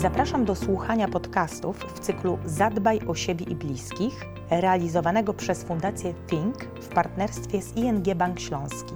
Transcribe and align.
Zapraszam 0.00 0.44
do 0.44 0.54
słuchania 0.54 1.08
podcastów 1.08 1.76
w 1.78 2.00
cyklu 2.00 2.38
Zadbaj 2.44 3.00
o 3.08 3.14
siebie 3.14 3.46
i 3.46 3.54
bliskich, 3.54 4.24
realizowanego 4.50 5.34
przez 5.34 5.64
Fundację 5.64 6.14
Think 6.26 6.64
w 6.64 6.88
partnerstwie 6.88 7.62
z 7.62 7.76
ING 7.76 8.14
Bank 8.14 8.40
Śląski. 8.40 8.94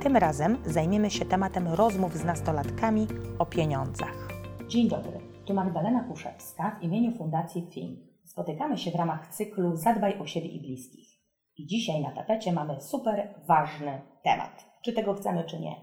Tym 0.00 0.16
razem 0.16 0.58
zajmiemy 0.66 1.10
się 1.10 1.24
tematem 1.24 1.68
rozmów 1.68 2.16
z 2.16 2.24
nastolatkami 2.24 3.06
o 3.38 3.46
pieniądzach. 3.46 4.28
Dzień 4.68 4.88
dobry, 4.88 5.20
tu 5.44 5.54
Magdalena 5.54 6.04
Kuszewska 6.04 6.76
w 6.80 6.82
imieniu 6.82 7.18
Fundacji 7.18 7.62
Think. 7.62 8.00
Spotykamy 8.24 8.78
się 8.78 8.90
w 8.90 8.94
ramach 8.94 9.34
cyklu 9.34 9.76
Zadbaj 9.76 10.18
o 10.18 10.26
siebie 10.26 10.48
i 10.48 10.60
bliskich. 10.60 11.08
I 11.56 11.66
dzisiaj 11.66 12.02
na 12.02 12.10
tapecie 12.10 12.52
mamy 12.52 12.80
super 12.80 13.34
ważny 13.48 14.00
temat. 14.24 14.64
Czy 14.84 14.92
tego 14.92 15.14
chcemy, 15.14 15.44
czy 15.44 15.60
nie. 15.60 15.74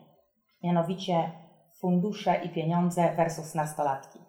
Mianowicie 0.64 1.32
fundusze 1.82 2.42
i 2.44 2.50
pieniądze 2.50 3.16
versus 3.16 3.56
nastolatki. 3.56 4.25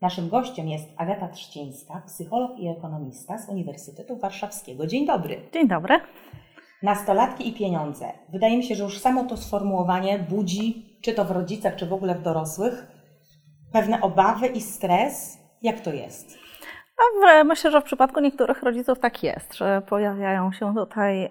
Naszym 0.00 0.28
gościem 0.28 0.68
jest 0.68 0.88
Agata 0.96 1.28
Trzcińska, 1.28 2.02
psycholog 2.06 2.58
i 2.58 2.68
ekonomista 2.68 3.38
z 3.38 3.48
Uniwersytetu 3.48 4.16
Warszawskiego. 4.18 4.86
Dzień 4.86 5.06
dobry. 5.06 5.48
Dzień 5.52 5.68
dobry. 5.68 6.00
Nastolatki 6.82 7.48
i 7.48 7.52
pieniądze. 7.52 8.06
Wydaje 8.28 8.56
mi 8.56 8.62
się, 8.62 8.74
że 8.74 8.84
już 8.84 8.98
samo 8.98 9.24
to 9.24 9.36
sformułowanie 9.36 10.18
budzi, 10.18 10.98
czy 11.02 11.14
to 11.14 11.24
w 11.24 11.30
rodzicach, 11.30 11.76
czy 11.76 11.86
w 11.86 11.92
ogóle 11.92 12.14
w 12.14 12.22
dorosłych, 12.22 12.86
pewne 13.72 14.00
obawy 14.00 14.46
i 14.46 14.60
stres. 14.60 15.38
Jak 15.62 15.80
to 15.80 15.92
jest? 15.92 16.38
No, 16.98 17.44
myślę, 17.44 17.70
że 17.70 17.80
w 17.80 17.84
przypadku 17.84 18.20
niektórych 18.20 18.62
rodziców 18.62 18.98
tak 18.98 19.22
jest, 19.22 19.54
że 19.54 19.82
pojawiają 19.88 20.52
się 20.52 20.74
tutaj 20.74 21.28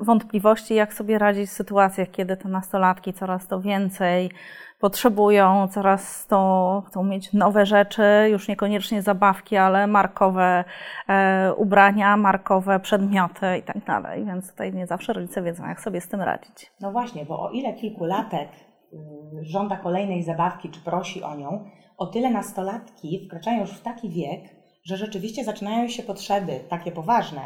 wątpliwości, 0.00 0.74
jak 0.74 0.94
sobie 0.94 1.18
radzić 1.18 1.50
w 1.50 1.52
sytuacjach, 1.52 2.10
kiedy 2.10 2.36
te 2.36 2.48
nastolatki 2.48 3.12
coraz 3.12 3.46
to 3.46 3.60
więcej 3.60 4.30
potrzebują, 4.78 5.68
coraz 5.68 6.26
to 6.26 6.82
chcą 6.86 7.04
mieć 7.04 7.32
nowe 7.32 7.66
rzeczy, 7.66 8.02
już 8.30 8.48
niekoniecznie 8.48 9.02
zabawki, 9.02 9.56
ale 9.56 9.86
markowe 9.86 10.64
e, 11.08 11.54
ubrania, 11.54 12.16
markowe 12.16 12.80
przedmioty 12.80 13.58
i 13.58 13.62
tak 13.62 13.84
dalej. 13.84 14.24
Więc 14.24 14.50
tutaj 14.50 14.72
nie 14.72 14.86
zawsze 14.86 15.12
rodzice 15.12 15.42
wiedzą, 15.42 15.68
jak 15.68 15.80
sobie 15.80 16.00
z 16.00 16.08
tym 16.08 16.20
radzić. 16.20 16.72
No 16.80 16.92
właśnie, 16.92 17.24
bo 17.24 17.40
o 17.40 17.50
ile 17.50 17.72
kilkulatek 17.72 18.48
y, 18.52 18.96
żąda 19.40 19.76
kolejnej 19.76 20.22
zabawki 20.22 20.70
czy 20.70 20.80
prosi 20.80 21.22
o 21.22 21.36
nią, 21.36 21.64
o 21.98 22.06
tyle 22.06 22.30
nastolatki 22.30 23.26
wkraczają 23.26 23.60
już 23.60 23.70
w 23.70 23.82
taki 23.82 24.10
wiek, 24.10 24.40
że 24.84 24.96
rzeczywiście 24.96 25.44
zaczynają 25.44 25.88
się 25.88 26.02
potrzeby 26.02 26.60
takie 26.68 26.92
poważne, 26.92 27.40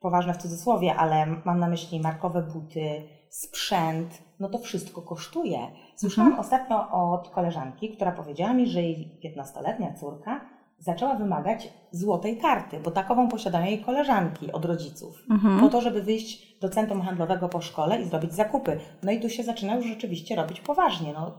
poważne 0.00 0.34
w 0.34 0.36
cudzysłowie, 0.36 0.94
ale 0.94 1.26
mam 1.44 1.58
na 1.58 1.68
myśli 1.68 2.00
markowe 2.00 2.42
buty, 2.42 3.02
sprzęt, 3.32 4.22
no 4.40 4.48
to 4.48 4.58
wszystko 4.58 5.02
kosztuje. 5.02 5.58
Słyszałam 5.96 6.32
mhm. 6.32 6.46
ostatnio 6.46 6.90
od 6.90 7.28
koleżanki, 7.28 7.96
która 7.96 8.12
powiedziała 8.12 8.52
mi, 8.52 8.66
że 8.66 8.82
jej 8.82 9.20
15-letnia 9.24 9.94
córka 9.94 10.40
zaczęła 10.78 11.14
wymagać 11.14 11.72
złotej 11.90 12.38
karty, 12.38 12.80
bo 12.80 12.90
takową 12.90 13.28
posiadają 13.28 13.66
jej 13.66 13.84
koleżanki 13.84 14.52
od 14.52 14.64
rodziców, 14.64 15.16
mhm. 15.30 15.60
po 15.60 15.68
to, 15.68 15.80
żeby 15.80 16.02
wyjść 16.02 16.58
do 16.60 16.68
centrum 16.68 17.02
handlowego 17.02 17.48
po 17.48 17.60
szkole 17.60 18.02
i 18.02 18.04
zrobić 18.04 18.34
zakupy. 18.34 18.80
No 19.02 19.12
i 19.12 19.20
tu 19.20 19.28
się 19.28 19.42
zaczyna 19.42 19.74
już 19.74 19.86
rzeczywiście 19.86 20.36
robić 20.36 20.60
poważnie. 20.60 21.12
No, 21.12 21.38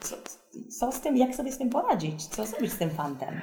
co, 0.00 0.16
co 0.78 0.92
z 0.92 1.00
tym, 1.00 1.16
jak 1.16 1.34
sobie 1.34 1.52
z 1.52 1.58
tym 1.58 1.70
poradzić? 1.70 2.26
Co 2.26 2.46
zrobić 2.46 2.72
z 2.72 2.78
tym 2.78 2.90
fantem? 2.90 3.40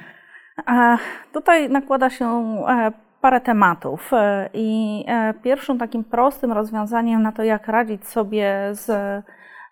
A 0.66 0.98
tutaj 1.32 1.70
nakłada 1.70 2.10
się 2.10 2.26
e, 2.68 2.92
parę 3.22 3.40
tematów. 3.40 4.10
E, 4.12 4.48
I 4.54 5.04
e, 5.08 5.34
pierwszym 5.34 5.78
takim 5.78 6.04
prostym 6.04 6.52
rozwiązaniem 6.52 7.22
na 7.22 7.32
to, 7.32 7.42
jak 7.42 7.68
radzić 7.68 8.06
sobie 8.06 8.54
z 8.72 8.90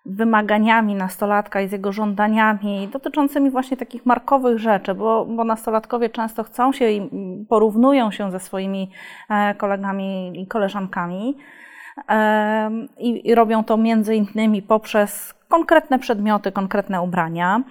wymaganiami 0.07 0.95
nastolatka 0.95 1.61
i 1.61 1.69
z 1.69 1.73
jego 1.73 1.93
żądaniami 1.93 2.89
dotyczącymi 2.93 3.51
właśnie 3.51 3.77
takich 3.77 4.07
markowych 4.07 4.59
rzeczy, 4.59 4.95
bo, 4.95 5.25
bo 5.25 5.45
nastolatkowie 5.45 6.09
często 6.09 6.45
chcą 6.45 6.73
się 6.73 6.91
i 6.91 7.11
porównują 7.49 8.11
się 8.11 8.31
ze 8.31 8.41
swoimi 8.41 8.91
kolegami 9.59 10.33
i 10.43 10.47
koleżankami. 10.47 11.37
I, 12.99 13.29
i 13.29 13.35
robią 13.35 13.65
to 13.65 13.77
między 13.77 14.15
innymi 14.17 14.63
poprzez 14.63 15.35
konkretne 15.49 15.99
przedmioty, 15.99 16.53
konkretne 16.53 17.03
ubrania. 17.03 17.63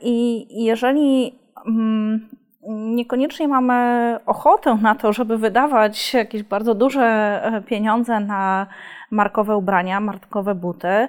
I 0.00 0.46
jeżeli 0.64 1.38
Mm, 1.66 2.28
niekoniecznie 2.68 3.48
mamy 3.48 4.18
ochotę 4.26 4.74
na 4.74 4.94
to, 4.94 5.12
żeby 5.12 5.38
wydawać 5.38 6.14
jakieś 6.14 6.42
bardzo 6.42 6.74
duże 6.74 7.02
e, 7.02 7.62
pieniądze 7.62 8.20
na 8.20 8.66
markowe 9.10 9.56
ubrania, 9.56 10.00
markowe 10.00 10.54
buty, 10.54 10.88
e, 10.88 11.08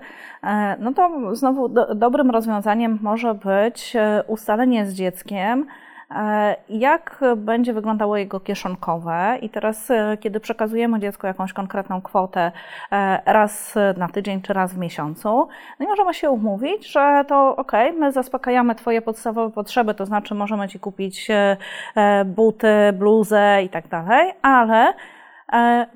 no 0.80 0.94
to 0.94 1.36
znowu 1.36 1.70
do, 1.70 1.96
dobrym 1.96 2.32
rozwiązaniem 2.32 3.00
może 3.02 3.34
być 3.34 3.96
e, 3.96 4.24
ustalenie 4.28 4.86
z 4.86 4.94
dzieckiem, 4.94 5.66
jak 6.70 7.22
będzie 7.36 7.74
wyglądało 7.74 8.18
jego 8.18 8.40
kieszonkowe? 8.40 9.38
I 9.42 9.50
teraz, 9.50 9.92
e, 9.92 10.18
kiedy 10.20 10.40
przekazujemy 10.40 11.00
dziecku 11.00 11.28
jakąś 11.28 11.54
konkretną 11.54 12.02
kwotę 12.02 12.52
e, 12.92 13.22
raz 13.26 13.76
na 13.98 14.08
tydzień 14.08 14.42
czy 14.42 14.54
raz 14.54 14.74
w 14.74 14.78
miesiącu, 14.78 15.48
no 15.80 15.86
i 15.86 15.88
możemy 15.88 16.14
się 16.14 16.30
umówić, 16.30 16.92
że 16.92 17.26
to 17.28 17.56
ok, 17.56 17.72
my 18.00 18.12
zaspokajamy 18.12 18.76
Twoje 18.76 19.02
podstawowe 19.02 19.54
potrzeby, 19.54 19.94
to 19.94 20.06
znaczy 20.06 20.36
możemy 20.36 20.68
Ci 20.68 20.80
kupić 20.80 21.28
buty, 22.26 22.94
bluzę 22.94 23.64
i 23.64 23.70
tak 23.70 23.88
dalej, 23.88 24.34
ale 24.42 24.94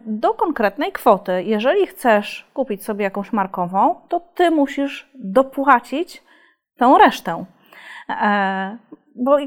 do 0.06 0.34
konkretnej 0.34 0.92
kwoty. 0.92 1.44
Jeżeli 1.44 1.88
chcesz 1.88 2.50
kupić 2.54 2.84
sobie 2.84 3.04
jakąś 3.04 3.34
markową, 3.34 3.96
to 4.10 4.20
ty 4.20 4.52
musisz 4.52 5.10
dopłacić 5.16 6.24
tą 6.78 6.98
resztę 6.98 7.46
bo 9.16 9.38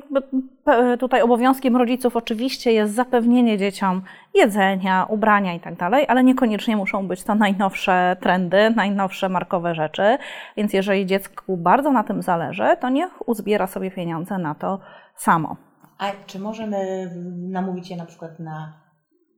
tutaj 0.99 1.23
obowiązkiem 1.23 1.77
rodziców 1.77 2.17
oczywiście 2.17 2.73
jest 2.73 2.95
zapewnienie 2.95 3.59
dzieciom 3.59 4.03
jedzenia, 4.35 5.07
ubrania 5.09 5.55
i 5.55 5.61
tak 5.61 5.75
ale 6.09 6.25
niekoniecznie 6.25 6.77
muszą 6.77 7.09
być 7.09 7.25
to 7.25 7.35
najnowsze 7.35 8.17
trendy, 8.21 8.71
najnowsze 8.77 9.29
markowe 9.29 9.75
rzeczy. 9.75 10.19
Więc 10.57 10.73
jeżeli 10.73 11.07
dziecku 11.07 11.57
bardzo 11.57 11.93
na 11.93 12.05
tym 12.05 12.23
zależy, 12.23 12.77
to 12.81 12.89
niech 12.89 13.29
uzbiera 13.29 13.67
sobie 13.67 13.91
pieniądze 13.91 14.39
na 14.39 14.55
to 14.55 14.81
samo. 15.17 15.57
A 15.99 16.05
czy 16.27 16.39
możemy 16.39 17.11
namówić 17.51 17.91
je 17.91 17.97
na 17.97 18.07
przykład 18.07 18.41
na 18.41 18.73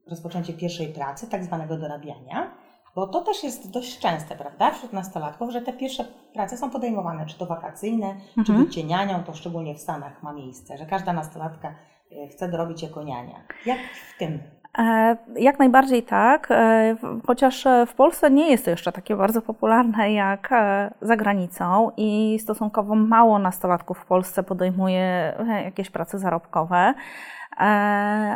rozpoczęcie 0.09 0.53
pierwszej 0.53 0.87
pracy, 0.87 1.29
tak 1.29 1.43
zwanego 1.43 1.77
dorabiania? 1.77 2.51
Bo 2.97 3.07
to 3.07 3.21
też 3.21 3.43
jest 3.43 3.71
dość 3.71 3.99
częste, 3.99 4.35
prawda, 4.35 4.71
wśród 4.71 4.93
nastolatków, 4.93 5.51
że 5.51 5.61
te 5.61 5.73
pierwsze 5.73 6.05
prace 6.33 6.57
są 6.57 6.69
podejmowane, 6.69 7.25
czy 7.25 7.37
to 7.37 7.45
wakacyjne, 7.45 8.07
mhm. 8.37 8.45
czy 8.45 8.53
bycie 8.53 8.83
nianią, 8.83 9.23
to 9.23 9.33
szczególnie 9.33 9.75
w 9.75 9.79
Stanach 9.79 10.23
ma 10.23 10.33
miejsce, 10.33 10.77
że 10.77 10.85
każda 10.85 11.13
nastolatka 11.13 11.75
e, 12.11 12.27
chce 12.27 12.49
dorobić 12.49 12.83
jako 12.83 13.03
niania. 13.03 13.35
Jak 13.65 13.77
w 14.15 14.17
tym? 14.19 14.39
E, 14.77 15.17
jak 15.35 15.59
najbardziej 15.59 16.03
tak, 16.03 16.47
e, 16.51 16.95
chociaż 17.27 17.67
w 17.87 17.93
Polsce 17.93 18.31
nie 18.31 18.51
jest 18.51 18.65
to 18.65 18.71
jeszcze 18.71 18.91
takie 18.91 19.15
bardzo 19.15 19.41
popularne 19.41 20.13
jak 20.13 20.53
za 21.01 21.15
granicą 21.15 21.91
i 21.97 22.39
stosunkowo 22.41 22.95
mało 22.95 23.39
nastolatków 23.39 23.97
w 23.97 24.05
Polsce 24.05 24.43
podejmuje 24.43 25.33
jakieś 25.65 25.89
prace 25.89 26.19
zarobkowe, 26.19 26.93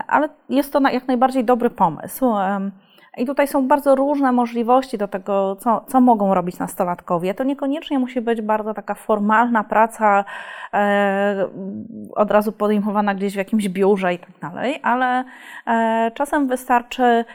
ale 0.08 0.30
jest 0.50 0.74
to 0.74 0.80
jak 0.90 1.08
najbardziej 1.08 1.46
dobry 1.46 1.70
pomysł. 1.70 2.26
I 3.18 3.26
tutaj 3.26 3.48
są 3.48 3.68
bardzo 3.68 3.96
różne 3.96 4.32
możliwości 4.32 4.98
do 4.98 5.08
tego, 5.08 5.56
co, 5.56 5.86
co 5.88 6.02
mogą 6.02 6.34
robić 6.34 6.60
nastolatkowie. 6.60 7.34
To 7.34 7.44
niekoniecznie 7.44 8.00
musi 8.00 8.22
być 8.22 8.42
bardzo 8.42 8.74
taka 8.74 8.96
formalna 8.96 9.64
praca, 9.64 10.26
e, 10.74 11.48
od 12.16 12.32
razu 12.32 12.52
podejmowana 12.52 13.16
gdzieś 13.16 13.34
w 13.34 13.38
jakimś 13.38 13.70
biurze 13.70 14.14
i 14.14 14.20
tak 14.20 14.40
dalej, 14.42 14.80
ale 14.84 15.24
e, 15.68 16.12
czasem 16.14 16.48
wystarczy 16.48 17.26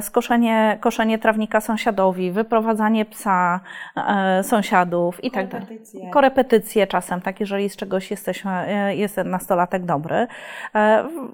skoszenie, 0.00 0.78
koszenie 0.80 1.18
trawnika 1.18 1.60
sąsiadowi, 1.60 2.30
wyprowadzanie 2.30 3.04
psa 3.04 3.60
e, 3.96 4.42
sąsiadów 4.42 5.24
i 5.24 5.30
tak 5.30 5.48
dalej. 5.48 5.80
Korepetycje 6.12 6.86
czasem, 6.86 7.20
tak, 7.20 7.40
jeżeli 7.40 7.68
z 7.68 7.76
czegoś 7.76 8.10
jesteśmy, 8.10 8.50
e, 8.50 8.96
jest 8.96 9.16
nastolatek 9.16 9.84
dobry. 9.84 10.26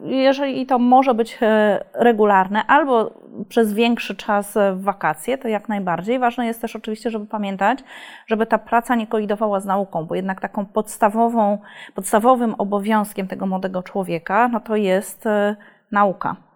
Jeżeli 0.04 0.66
to 0.66 0.78
może 0.78 1.14
być 1.14 1.38
regularne 1.94 2.66
albo 2.66 3.10
przez 3.48 3.74
większy 3.74 4.16
czas 4.16 4.58
w 4.74 4.82
wakacje, 4.82 5.38
to 5.38 5.48
jak 5.48 5.68
najbardziej. 5.68 6.18
Ważne 6.18 6.46
jest 6.46 6.60
też 6.60 6.76
oczywiście, 6.76 7.10
żeby 7.10 7.26
pamiętać, 7.26 7.78
żeby 8.26 8.46
ta 8.46 8.58
praca 8.58 8.94
nie 8.94 9.06
kolidowała 9.06 9.60
z 9.60 9.64
nauką, 9.64 10.04
bo 10.04 10.14
jednak 10.14 10.40
taką 10.40 10.66
podstawową, 10.66 11.58
podstawowym 11.94 12.54
obowiązkiem 12.58 13.28
tego 13.28 13.46
młodego 13.46 13.82
człowieka, 13.82 14.48
no 14.48 14.60
to 14.60 14.76
jest 14.76 15.24
nauka. 15.92 16.47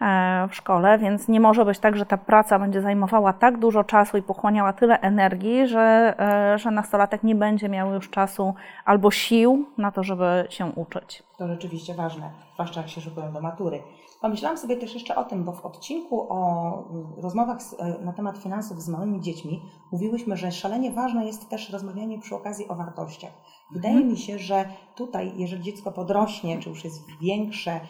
E, 0.00 0.48
w 0.50 0.54
szkole, 0.54 0.98
więc 0.98 1.28
nie 1.28 1.40
może 1.40 1.64
być 1.64 1.78
tak, 1.78 1.96
że 1.96 2.06
ta 2.06 2.16
praca 2.16 2.58
będzie 2.58 2.82
zajmowała 2.82 3.32
tak 3.32 3.58
dużo 3.58 3.84
czasu 3.84 4.16
i 4.16 4.22
pochłaniała 4.22 4.72
tyle 4.72 5.00
energii, 5.00 5.66
że, 5.66 6.14
e, 6.18 6.58
że 6.58 6.70
nastolatek 6.70 7.22
nie 7.22 7.34
będzie 7.34 7.68
miał 7.68 7.94
już 7.94 8.10
czasu 8.10 8.54
albo 8.84 9.10
sił 9.10 9.66
na 9.78 9.92
to, 9.92 10.02
żeby 10.02 10.46
się 10.50 10.66
uczyć. 10.66 11.22
To 11.38 11.48
rzeczywiście 11.48 11.94
ważne, 11.94 12.30
zwłaszcza 12.54 12.80
jak 12.80 12.90
się 12.90 13.00
szykują 13.00 13.32
do 13.32 13.40
matury. 13.40 13.82
Pomyślałam 14.20 14.58
sobie 14.58 14.76
też 14.76 14.94
jeszcze 14.94 15.16
o 15.16 15.24
tym, 15.24 15.44
bo 15.44 15.52
w 15.52 15.66
odcinku 15.66 16.26
o 16.32 16.88
rozmowach 17.22 17.58
e, 17.78 18.04
na 18.04 18.12
temat 18.12 18.38
finansów 18.38 18.82
z 18.82 18.88
małymi 18.88 19.20
dziećmi 19.20 19.62
mówiłyśmy, 19.92 20.36
że 20.36 20.52
szalenie 20.52 20.90
ważne 20.90 21.26
jest 21.26 21.48
też 21.48 21.70
rozmawianie 21.70 22.18
przy 22.18 22.34
okazji 22.34 22.68
o 22.68 22.74
wartościach. 22.74 23.32
Wydaje 23.70 23.94
mhm. 23.94 24.12
mi 24.12 24.18
się, 24.18 24.38
że 24.38 24.68
tutaj, 24.96 25.32
jeżeli 25.36 25.62
dziecko 25.62 25.92
podrośnie, 25.92 26.58
czy 26.58 26.68
już 26.68 26.84
jest 26.84 27.00
większe, 27.20 27.80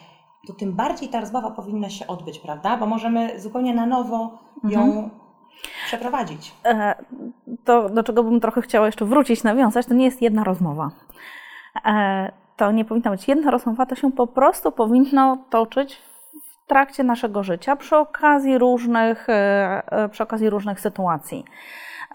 to 0.47 0.53
tym 0.53 0.73
bardziej 0.73 1.09
ta 1.09 1.19
rozmowa 1.19 1.51
powinna 1.51 1.89
się 1.89 2.07
odbyć, 2.07 2.39
prawda? 2.39 2.77
Bo 2.77 2.85
możemy 2.85 3.39
zupełnie 3.39 3.73
na 3.73 3.85
nowo 3.85 4.39
ją 4.63 4.83
mhm. 4.83 5.09
przeprowadzić. 5.85 6.55
E, 6.65 6.95
to, 7.65 7.89
do 7.89 8.03
czego 8.03 8.23
bym 8.23 8.39
trochę 8.39 8.61
chciała 8.61 8.85
jeszcze 8.85 9.05
wrócić, 9.05 9.43
nawiązać, 9.43 9.85
to 9.85 9.93
nie 9.93 10.05
jest 10.05 10.21
jedna 10.21 10.43
rozmowa. 10.43 10.91
E, 11.85 12.31
to 12.57 12.71
nie 12.71 12.85
powinna 12.85 13.11
być 13.11 13.27
jedna 13.27 13.51
rozmowa, 13.51 13.85
to 13.85 13.95
się 13.95 14.11
po 14.11 14.27
prostu 14.27 14.71
powinno 14.71 15.37
toczyć 15.49 16.01
w 16.43 16.67
trakcie 16.67 17.03
naszego 17.03 17.43
życia 17.43 17.75
przy 17.75 17.97
okazji 17.97 18.57
różnych, 18.57 19.29
e, 19.29 20.09
przy 20.11 20.23
okazji 20.23 20.49
różnych 20.49 20.79
sytuacji. 20.79 21.45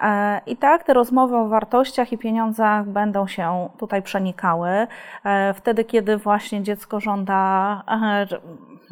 E, 0.02 0.40
I 0.46 0.56
tak 0.56 0.84
te 0.84 0.94
rozmowy 0.94 1.36
o 1.36 1.48
wartościach 1.48 2.12
i 2.12 2.18
pieniądzach 2.18 2.86
będą 2.86 3.26
się 3.26 3.68
tutaj 3.78 4.02
przenikały. 4.02 4.86
E, 5.24 5.54
wtedy, 5.54 5.84
kiedy 5.84 6.16
właśnie 6.16 6.62
dziecko 6.62 7.00
żąda, 7.00 7.82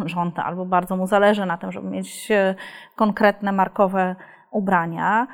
żąda 0.05 0.45
albo 0.45 0.65
bardzo 0.65 0.97
mu 0.97 1.07
zależy 1.07 1.47
na 1.47 1.57
tym, 1.57 1.73
żeby 1.73 1.91
mieć 1.91 2.29
konkretne 2.97 3.53
markowe 3.53 4.17
ubrania, 4.51 5.27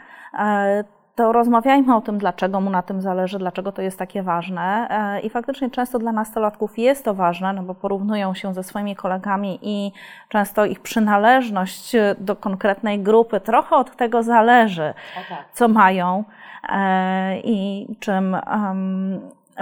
to 1.19 1.33
rozmawiajmy 1.33 1.97
o 1.97 2.01
tym, 2.01 2.19
dlaczego 2.19 2.61
mu 2.61 2.71
na 2.71 2.83
tym 2.83 3.01
zależy, 3.01 3.39
dlaczego 3.39 3.73
to 3.73 3.83
jest 3.83 3.99
takie 3.99 4.23
ważne. 4.23 4.89
E, 4.91 5.21
I 5.21 5.31
faktycznie 5.31 5.71
często 5.71 5.99
dla 5.99 6.13
nastolatków 6.13 6.79
jest 6.79 7.05
to 7.05 7.15
ważne, 7.15 7.53
no 7.53 7.63
bo 7.63 7.75
porównują 7.75 8.35
się 8.35 8.55
ze 8.55 8.63
swoimi 8.63 8.97
kolegami 8.97 9.59
i 9.63 9.93
często 10.29 10.65
ich 10.65 10.81
przynależność 10.81 11.97
do 12.19 12.37
konkretnej 12.37 13.01
grupy 13.01 13.41
trochę 13.41 13.77
od 13.77 13.97
tego 13.97 14.23
zależy, 14.23 14.95
tak. 15.29 15.39
co 15.53 15.69
mają 15.69 16.25
e, 16.69 17.39
i 17.39 17.87
czym 18.01 18.37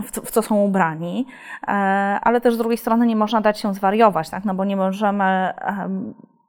w 0.05 0.31
co 0.31 0.43
są 0.43 0.57
ubrani, 0.57 1.27
e, 1.69 1.71
ale 2.23 2.41
też 2.41 2.55
z 2.55 2.59
drugiej 2.59 2.79
strony 2.79 3.07
nie 3.07 3.17
można 3.17 3.41
dać 3.41 3.61
się 3.61 3.75
zwariować, 3.75 4.31
tak? 4.31 4.45
no 4.45 4.55
bo 4.55 4.65
nie 4.65 4.77
możemy 4.77 5.53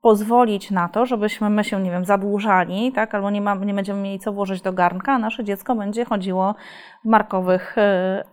pozwolić 0.01 0.71
na 0.71 0.89
to, 0.89 1.05
żebyśmy 1.05 1.49
my 1.49 1.63
się, 1.63 1.81
nie 1.81 1.91
wiem, 1.91 2.05
zadłużali, 2.05 2.91
tak, 2.91 3.15
albo 3.15 3.29
nie, 3.29 3.41
ma, 3.41 3.55
nie 3.55 3.73
będziemy 3.73 4.01
mieli 4.01 4.19
co 4.19 4.33
włożyć 4.33 4.61
do 4.61 4.73
garnka, 4.73 5.13
a 5.13 5.19
nasze 5.19 5.43
dziecko 5.43 5.75
będzie 5.75 6.05
chodziło 6.05 6.55
w 7.05 7.07
markowych 7.09 7.77
y, 7.77 7.81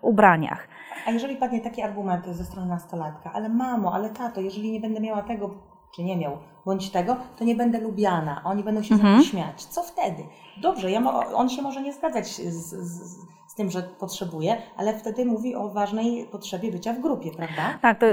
ubraniach. 0.02 0.68
A 1.06 1.10
jeżeli 1.10 1.36
padnie 1.36 1.60
taki 1.60 1.82
argument 1.82 2.26
ze 2.26 2.44
strony 2.44 2.68
nastolatka, 2.68 3.32
ale 3.32 3.48
mamo, 3.48 3.92
ale 3.94 4.10
tato, 4.10 4.40
jeżeli 4.40 4.72
nie 4.72 4.80
będę 4.80 5.00
miała 5.00 5.22
tego, 5.22 5.50
czy 5.96 6.02
nie 6.02 6.16
miał, 6.16 6.38
bądź 6.66 6.90
tego, 6.90 7.16
to 7.38 7.44
nie 7.44 7.54
będę 7.54 7.80
lubiana, 7.80 8.40
oni 8.44 8.64
będą 8.64 8.82
się 8.82 8.94
mhm. 8.94 9.22
śmiać. 9.22 9.64
Co 9.64 9.82
wtedy? 9.82 10.22
Dobrze, 10.62 10.90
ja 10.90 11.02
on 11.34 11.48
się 11.48 11.62
może 11.62 11.82
nie 11.82 11.92
zgadzać 11.92 12.26
z, 12.26 12.70
z, 12.70 13.18
z 13.54 13.56
tym, 13.56 13.70
że 13.70 13.82
potrzebuje, 13.82 14.56
ale 14.76 14.92
wtedy 14.98 15.24
mówi 15.24 15.54
o 15.54 15.68
ważnej 15.68 16.28
potrzebie 16.32 16.72
bycia 16.72 16.92
w 16.92 17.00
grupie, 17.00 17.30
prawda? 17.36 17.78
Tak, 17.82 18.00
to, 18.00 18.06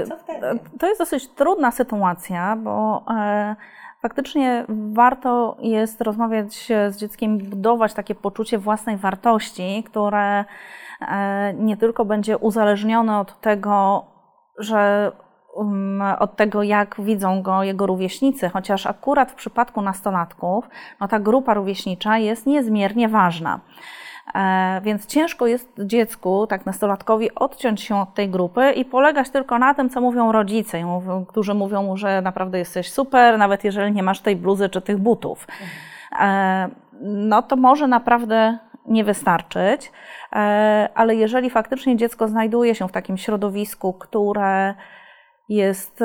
to 0.78 0.86
jest 0.86 1.00
dosyć 1.00 1.28
trudna 1.28 1.70
sytuacja, 1.70 2.56
bo 2.56 3.04
e, 3.08 3.56
faktycznie 4.02 4.64
warto 4.92 5.56
jest 5.60 6.00
rozmawiać 6.00 6.68
z 6.90 6.96
dzieckiem, 6.96 7.38
budować 7.38 7.94
takie 7.94 8.14
poczucie 8.14 8.58
własnej 8.58 8.96
wartości, 8.96 9.84
które 9.86 10.44
e, 11.00 11.54
nie 11.54 11.76
tylko 11.76 12.04
będzie 12.04 12.38
uzależnione 12.38 13.18
od 13.18 13.40
tego, 13.40 14.06
że 14.58 15.12
um, 15.54 16.02
od 16.18 16.36
tego, 16.36 16.62
jak 16.62 16.96
widzą 16.98 17.42
go 17.42 17.62
jego 17.62 17.86
rówieśnicy, 17.86 18.48
chociaż 18.48 18.86
akurat 18.86 19.32
w 19.32 19.34
przypadku 19.34 19.82
nastolatków 19.82 20.68
no 21.00 21.08
ta 21.08 21.20
grupa 21.20 21.54
rówieśnicza 21.54 22.18
jest 22.18 22.46
niezmiernie 22.46 23.08
ważna. 23.08 23.60
E, 24.34 24.80
więc 24.84 25.06
ciężko 25.06 25.46
jest 25.46 25.72
dziecku, 25.78 26.46
tak 26.46 26.66
nastolatkowi, 26.66 27.34
odciąć 27.34 27.80
się 27.80 27.96
od 27.96 28.14
tej 28.14 28.28
grupy 28.28 28.72
i 28.72 28.84
polegać 28.84 29.30
tylko 29.30 29.58
na 29.58 29.74
tym, 29.74 29.90
co 29.90 30.00
mówią 30.00 30.32
rodzice, 30.32 30.84
którzy 31.28 31.54
mówią 31.54 31.82
mu, 31.82 31.96
że 31.96 32.22
naprawdę 32.22 32.58
jesteś 32.58 32.92
super, 32.92 33.38
nawet 33.38 33.64
jeżeli 33.64 33.92
nie 33.92 34.02
masz 34.02 34.20
tej 34.20 34.36
bluzy 34.36 34.68
czy 34.68 34.80
tych 34.80 34.98
butów. 34.98 35.46
E, 36.20 36.68
no 37.00 37.42
to 37.42 37.56
może 37.56 37.88
naprawdę 37.88 38.58
nie 38.86 39.04
wystarczyć, 39.04 39.92
e, 40.32 40.88
ale 40.94 41.14
jeżeli 41.14 41.50
faktycznie 41.50 41.96
dziecko 41.96 42.28
znajduje 42.28 42.74
się 42.74 42.88
w 42.88 42.92
takim 42.92 43.16
środowisku, 43.16 43.92
które 43.92 44.74
jest 45.48 46.04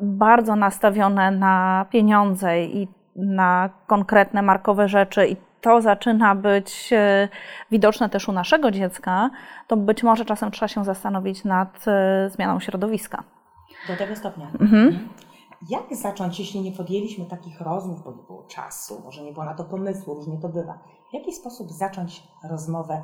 bardzo 0.00 0.56
nastawione 0.56 1.30
na 1.30 1.86
pieniądze 1.90 2.62
i 2.62 2.88
na 3.16 3.70
konkretne 3.86 4.42
markowe 4.42 4.88
rzeczy 4.88 5.26
i 5.28 5.36
to 5.60 5.80
zaczyna 5.80 6.34
być 6.34 6.92
e, 6.92 7.28
widoczne 7.70 8.08
też 8.08 8.28
u 8.28 8.32
naszego 8.32 8.70
dziecka, 8.70 9.30
to 9.66 9.76
być 9.76 10.02
może 10.02 10.24
czasem 10.24 10.50
trzeba 10.50 10.68
się 10.68 10.84
zastanowić 10.84 11.44
nad 11.44 11.84
e, 11.88 12.30
zmianą 12.30 12.60
środowiska. 12.60 13.24
Do 13.88 13.96
tego 13.96 14.16
stopnia. 14.16 14.46
Mhm. 14.60 14.86
mhm. 14.86 15.08
Jak 15.70 15.96
zacząć, 15.96 16.38
jeśli 16.38 16.60
nie 16.60 16.72
podjęliśmy 16.72 17.24
takich 17.24 17.60
rozmów, 17.60 18.04
bo 18.04 18.12
nie 18.12 18.22
było 18.22 18.42
czasu, 18.42 19.02
może 19.04 19.22
nie 19.22 19.32
było 19.32 19.44
na 19.44 19.54
to 19.54 19.64
pomysłu, 19.64 20.14
różnie 20.14 20.38
to 20.42 20.48
bywa. 20.48 20.78
W 21.10 21.14
jaki 21.14 21.32
sposób 21.32 21.70
zacząć 21.70 22.22
rozmowę 22.50 23.02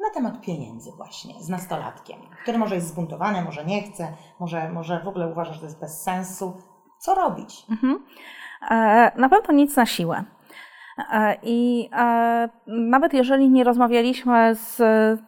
na 0.00 0.10
temat 0.14 0.40
pieniędzy 0.40 0.92
właśnie 0.96 1.34
z 1.40 1.48
nastolatkiem, 1.48 2.18
który 2.42 2.58
może 2.58 2.74
jest 2.74 2.88
zbuntowany, 2.88 3.42
może 3.42 3.64
nie 3.64 3.82
chce, 3.82 4.12
może, 4.40 4.72
może 4.72 5.00
w 5.04 5.08
ogóle 5.08 5.26
uważa, 5.32 5.52
że 5.52 5.60
to 5.60 5.66
jest 5.66 5.80
bez 5.80 6.02
sensu. 6.02 6.56
Co 6.98 7.14
robić? 7.14 7.66
Mhm. 7.70 8.04
E, 8.70 9.20
na 9.20 9.28
pewno 9.28 9.54
nic 9.54 9.76
na 9.76 9.86
siłę. 9.86 10.24
E, 11.12 11.36
I 11.42 11.88
e, 11.92 12.48
nawet 12.66 13.14
jeżeli 13.14 13.50
nie 13.50 13.64
rozmawialiśmy 13.64 14.54
z 14.54 14.76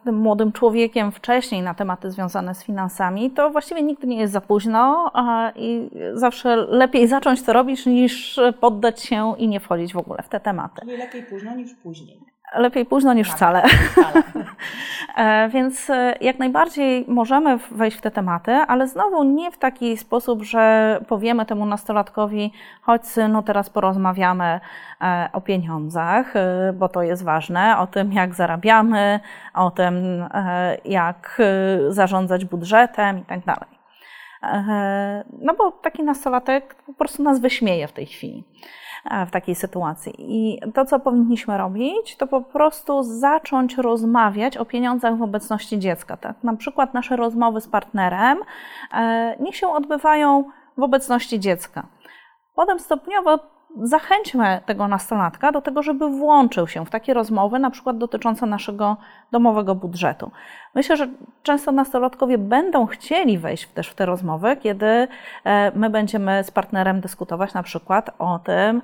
tym 0.03 0.15
młodym 0.15 0.51
człowiekiem 0.51 1.11
wcześniej 1.11 1.61
na 1.61 1.73
tematy 1.73 2.11
związane 2.11 2.55
z 2.55 2.63
finansami, 2.63 3.31
to 3.31 3.49
właściwie 3.49 3.83
nigdy 3.83 4.07
nie 4.07 4.17
jest 4.19 4.33
za 4.33 4.41
późno 4.41 5.11
i 5.55 5.89
zawsze 6.13 6.55
lepiej 6.55 7.07
zacząć 7.07 7.43
to 7.43 7.53
robić 7.53 7.85
niż 7.85 8.39
poddać 8.59 9.01
się 9.01 9.33
i 9.37 9.47
nie 9.47 9.59
wchodzić 9.59 9.93
w 9.93 9.97
ogóle 9.97 10.23
w 10.23 10.29
te 10.29 10.39
tematy. 10.39 10.81
Czyli 10.81 10.97
lepiej 10.97 11.23
późno 11.23 11.55
niż 11.55 11.73
później. 11.73 12.30
Lepiej 12.55 12.85
późno 12.85 13.13
niż 13.13 13.27
tak, 13.27 13.37
wcale. 13.37 13.63
wcale. 13.67 14.23
E, 15.15 15.49
więc 15.49 15.89
e, 15.89 16.15
jak 16.21 16.39
najbardziej 16.39 17.05
możemy 17.07 17.57
wejść 17.71 17.97
w 17.97 18.01
te 18.01 18.11
tematy, 18.11 18.51
ale 18.51 18.87
znowu 18.87 19.23
nie 19.23 19.51
w 19.51 19.57
taki 19.57 19.97
sposób, 19.97 20.43
że 20.43 20.99
powiemy 21.07 21.45
temu 21.45 21.65
nastolatkowi, 21.65 22.53
chodź 22.81 23.07
synu, 23.07 23.43
teraz 23.43 23.69
porozmawiamy 23.69 24.59
e, 25.01 25.29
o 25.33 25.41
pieniądzach, 25.41 26.33
bo 26.73 26.89
to 26.89 27.03
jest 27.03 27.23
ważne, 27.23 27.77
o 27.77 27.87
tym 27.87 28.13
jak 28.13 28.35
zarabiamy, 28.35 29.19
o 29.53 29.71
tym 29.71 29.95
jak 30.85 31.41
zarządzać 31.89 32.45
budżetem 32.45 33.19
i 33.19 33.23
tak 33.23 33.39
dalej. 33.45 33.69
No 35.39 35.53
bo 35.53 35.71
taki 35.71 36.03
nastolatek 36.03 36.75
po 36.75 36.93
prostu 36.93 37.23
nas 37.23 37.39
wyśmieje 37.39 37.87
w 37.87 37.91
tej 37.91 38.05
chwili. 38.05 38.43
E, 39.05 39.25
w 39.25 39.31
takiej 39.31 39.55
sytuacji. 39.55 40.13
I 40.17 40.59
to, 40.73 40.85
co 40.85 40.99
powinniśmy 40.99 41.57
robić, 41.57 42.15
to 42.17 42.27
po 42.27 42.41
prostu 42.41 43.03
zacząć 43.03 43.77
rozmawiać 43.77 44.57
o 44.57 44.65
pieniądzach 44.65 45.17
w 45.17 45.21
obecności 45.21 45.79
dziecka. 45.79 46.17
Tak? 46.17 46.43
Na 46.43 46.55
przykład 46.55 46.93
nasze 46.93 47.15
rozmowy 47.15 47.61
z 47.61 47.67
partnerem 47.67 48.37
e, 48.93 49.35
niech 49.39 49.55
się 49.55 49.67
odbywają 49.67 50.43
w 50.77 50.83
obecności 50.83 51.39
dziecka. 51.39 51.83
Potem 52.55 52.79
stopniowo 52.79 53.39
zachęćmy 53.83 54.61
tego 54.65 54.87
nastolatka 54.87 55.51
do 55.51 55.61
tego, 55.61 55.83
żeby 55.83 56.09
włączył 56.09 56.67
się 56.67 56.85
w 56.85 56.89
takie 56.89 57.13
rozmowy, 57.13 57.59
na 57.59 57.69
przykład 57.69 57.97
dotyczące 57.97 58.45
naszego 58.45 58.97
domowego 59.31 59.75
budżetu. 59.75 60.31
Myślę, 60.75 60.97
że 60.97 61.07
często 61.43 61.71
nastolatkowie 61.71 62.37
będą 62.37 62.85
chcieli 62.85 63.37
wejść 63.37 63.67
też 63.67 63.89
w 63.89 63.95
te 63.95 64.05
rozmowy, 64.05 64.57
kiedy 64.57 65.07
e, 65.43 65.71
my 65.75 65.89
będziemy 65.89 66.43
z 66.43 66.51
partnerem 66.51 67.01
dyskutować 67.01 67.53
na 67.53 67.63
przykład 67.63 68.09
o 68.19 68.39
tym, 68.39 68.81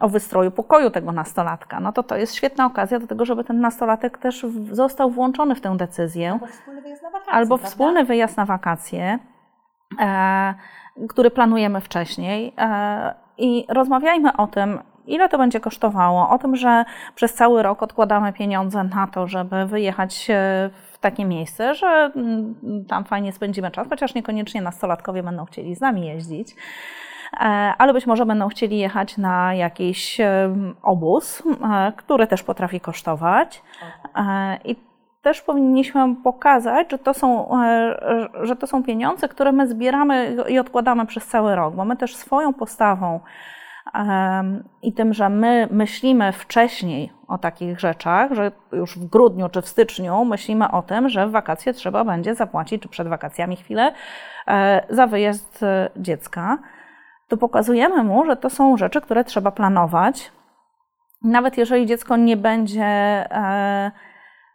o 0.00 0.08
wystroju 0.08 0.50
pokoju 0.50 0.90
tego 0.90 1.12
nastolatka. 1.12 1.80
No 1.80 1.92
to 1.92 2.02
to 2.02 2.16
jest 2.16 2.34
świetna 2.34 2.66
okazja 2.66 2.98
do 2.98 3.06
tego, 3.06 3.24
żeby 3.24 3.44
ten 3.44 3.60
nastolatek 3.60 4.18
też 4.18 4.46
został 4.72 5.10
włączony 5.10 5.54
w 5.54 5.60
tę 5.60 5.76
decyzję. 5.76 6.38
Albo 6.38 6.46
wspólny 6.46 6.82
wyjazd 6.82 7.02
na 7.02 7.10
wakacje. 7.10 7.32
Albo 7.32 7.58
wspólny 7.58 8.04
wyjazd 8.04 8.36
na 8.36 8.44
wakacje, 8.44 9.18
e, 10.00 10.54
który 11.08 11.30
planujemy 11.30 11.80
wcześniej 11.80 12.54
e, 12.58 13.14
i 13.40 13.66
rozmawiajmy 13.68 14.36
o 14.36 14.46
tym, 14.46 14.78
ile 15.06 15.28
to 15.28 15.38
będzie 15.38 15.60
kosztowało, 15.60 16.30
o 16.30 16.38
tym, 16.38 16.56
że 16.56 16.84
przez 17.14 17.34
cały 17.34 17.62
rok 17.62 17.82
odkładamy 17.82 18.32
pieniądze 18.32 18.84
na 18.84 19.06
to, 19.06 19.26
żeby 19.26 19.66
wyjechać 19.66 20.28
w 20.92 20.98
takie 21.00 21.24
miejsce, 21.24 21.74
że 21.74 22.12
mm, 22.16 22.54
tam 22.88 23.04
fajnie 23.04 23.32
spędzimy 23.32 23.70
czas, 23.70 23.88
chociaż 23.88 24.14
niekoniecznie 24.14 24.62
nastolatkowie 24.62 25.22
będą 25.22 25.44
chcieli 25.44 25.74
z 25.74 25.80
nami 25.80 26.06
jeździć 26.06 26.56
e, 27.32 27.44
ale 27.78 27.92
być 27.92 28.06
może 28.06 28.26
będą 28.26 28.48
chcieli 28.48 28.78
jechać 28.78 29.16
na 29.16 29.54
jakiś 29.54 30.18
obóz, 30.82 31.42
e, 31.62 31.92
który 31.96 32.26
też 32.26 32.42
potrafi 32.42 32.80
kosztować. 32.80 33.62
I 34.64 34.89
też 35.22 35.42
powinniśmy 35.42 36.16
pokazać, 36.24 36.90
że 36.90 36.98
to, 36.98 37.14
są, 37.14 37.60
e, 37.62 38.28
że 38.42 38.56
to 38.56 38.66
są 38.66 38.82
pieniądze, 38.82 39.28
które 39.28 39.52
my 39.52 39.68
zbieramy 39.68 40.36
i 40.48 40.58
odkładamy 40.58 41.06
przez 41.06 41.26
cały 41.26 41.56
rok, 41.56 41.74
bo 41.74 41.84
my 41.84 41.96
też 41.96 42.16
swoją 42.16 42.54
postawą 42.54 43.20
i 44.82 44.92
tym, 44.92 45.14
że 45.14 45.28
my 45.28 45.68
myślimy 45.70 46.32
wcześniej 46.32 47.12
o 47.28 47.38
takich 47.38 47.80
rzeczach, 47.80 48.32
że 48.32 48.52
już 48.72 48.98
w 48.98 49.04
grudniu 49.04 49.48
czy 49.48 49.62
w 49.62 49.68
styczniu 49.68 50.24
myślimy 50.24 50.70
o 50.70 50.82
tym, 50.82 51.08
że 51.08 51.26
w 51.26 51.30
wakacje 51.30 51.72
trzeba 51.72 52.04
będzie 52.04 52.34
zapłacić, 52.34 52.82
czy 52.82 52.88
przed 52.88 53.08
wakacjami 53.08 53.56
chwilę, 53.56 53.92
e, 54.48 54.86
za 54.90 55.06
wyjazd 55.06 55.62
e, 55.62 55.90
dziecka, 55.96 56.58
to 57.28 57.36
pokazujemy 57.36 58.04
mu, 58.04 58.24
że 58.24 58.36
to 58.36 58.50
są 58.50 58.76
rzeczy, 58.76 59.00
które 59.00 59.24
trzeba 59.24 59.50
planować. 59.50 60.32
Nawet 61.22 61.58
jeżeli 61.58 61.86
dziecko 61.86 62.16
nie 62.16 62.36
będzie 62.36 62.84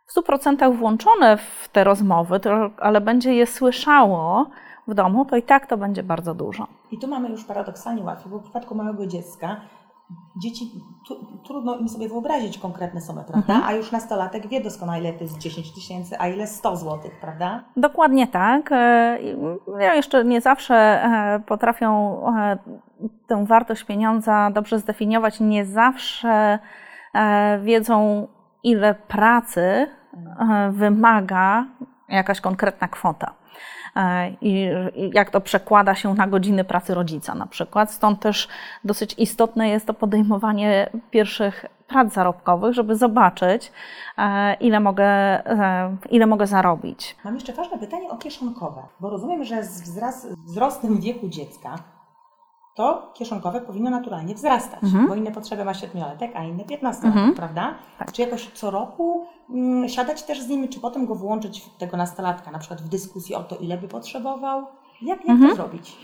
w 0.06 0.16
100% 0.16 0.76
włączone 0.76 1.38
w 1.38 1.70
te 1.72 1.84
rozmowy, 1.84 2.40
ale 2.78 3.02
będzie 3.02 3.36
je 3.36 3.46
słyszało, 3.48 4.50
w 4.88 4.94
domu, 4.94 5.26
to 5.26 5.36
i 5.36 5.44
tak 5.44 5.68
to 5.68 5.78
będzie 5.78 6.04
bardzo 6.04 6.36
dużo. 6.36 6.68
I 6.92 7.00
tu 7.00 7.08
mamy 7.08 7.30
już 7.30 7.44
paradoksalnie 7.44 8.04
łatwiej, 8.04 8.32
bo 8.32 8.40
w 8.40 8.44
przypadku 8.44 8.76
małego 8.76 9.08
dziecka 9.08 9.62
dzieci, 10.44 10.72
tu, 11.08 11.16
trudno 11.46 11.78
im 11.78 11.90
sobie 11.90 12.10
wyobrazić 12.10 12.58
konkretne 12.58 13.02
sumy, 13.02 13.24
prawda? 13.28 13.54
Mhm. 13.54 13.64
A 13.64 13.74
już 13.74 13.92
nastolatek 13.92 14.48
wie 14.48 14.62
doskonale, 14.62 15.00
ile 15.00 15.14
to 15.14 15.24
jest 15.24 15.38
10 15.38 15.74
tysięcy, 15.74 16.16
a 16.20 16.28
ile 16.28 16.48
100 16.48 16.78
złotych, 16.78 17.20
prawda? 17.22 17.64
Dokładnie 17.78 18.28
tak. 18.28 18.72
E, 18.72 19.18
ja 19.80 19.96
jeszcze 19.96 20.26
nie 20.26 20.42
zawsze 20.42 20.76
e, 20.76 21.40
potrafią 21.46 22.22
e, 22.38 22.58
tę 23.28 23.46
wartość 23.46 23.84
pieniądza 23.84 24.52
dobrze 24.52 24.80
zdefiniować, 24.80 25.40
nie 25.40 25.66
zawsze 25.66 26.60
wiedzą, 27.62 28.28
ile 28.66 28.96
pracy 28.96 29.88
wymaga 30.72 31.66
jakaś 32.10 32.42
konkretna 32.42 32.88
kwota. 32.88 33.34
E, 33.96 34.30
i 34.42 34.70
jak 35.14 35.30
to 35.30 35.42
przekłada 35.42 35.96
się 35.96 36.14
na 36.14 36.28
godziny 36.28 36.64
pracy 36.64 36.94
rodzica 36.94 37.36
na 37.36 37.48
przykład. 37.48 37.92
Stąd 37.92 38.20
też 38.20 38.48
dosyć 38.84 39.16
istotne 39.18 39.70
jest 39.70 39.86
to 39.86 39.94
podejmowanie 39.94 40.90
pierwszych 41.12 41.66
prac 41.88 42.14
zarobkowych, 42.14 42.74
żeby 42.74 42.96
zobaczyć, 42.96 43.72
e, 44.18 44.54
ile 44.54 44.80
mogę, 44.80 45.06
e, 45.06 45.98
ile 46.10 46.26
mogę 46.26 46.48
zarobić. 46.48 47.16
Mam 47.26 47.36
jeszcze 47.36 47.54
ważne 47.54 47.78
pytanie 47.80 48.10
o 48.10 48.18
kieszonkowe, 48.18 48.82
bo 49.00 49.10
rozumiem, 49.10 49.44
że 49.44 49.64
z 49.64 49.82
wzrostem 50.46 51.00
wieku 51.02 51.28
dziecka 51.28 51.76
to 52.76 53.12
kieszonkowe 53.14 53.62
powinno 53.62 53.90
naturalnie 53.90 54.36
wzrastać, 54.36 54.84
mhm. 54.84 55.08
bo 55.08 55.16
inne 55.16 55.32
potrzeby 55.32 55.66
ma 55.66 55.74
siedmiolatek, 55.74 56.32
a 56.36 56.44
inne 56.44 56.64
piętnastolatek, 56.64 57.18
mhm. 57.18 57.36
prawda? 57.36 57.76
Tak. 58.00 58.12
Czy 58.12 58.22
jakoś 58.22 58.50
co 58.54 58.72
roku 58.72 59.26
mm, 59.50 59.90
siadać 59.90 60.24
też 60.24 60.42
z 60.42 60.48
nimi, 60.48 60.70
czy 60.70 60.80
potem 60.80 61.06
go 61.06 61.16
włączyć 61.16 61.62
w 61.62 61.78
tego 61.78 61.98
nastolatka, 61.98 62.52
na 62.52 62.60
przykład 62.60 62.82
w 62.82 62.90
dyskusji 62.90 63.36
o 63.36 63.44
to, 63.44 63.56
ile 63.56 63.78
by 63.78 63.88
potrzebował? 63.88 64.66
Jak, 65.02 65.20
jak 65.20 65.30
mhm. 65.30 65.50
to 65.50 65.56
zrobić? 65.56 65.98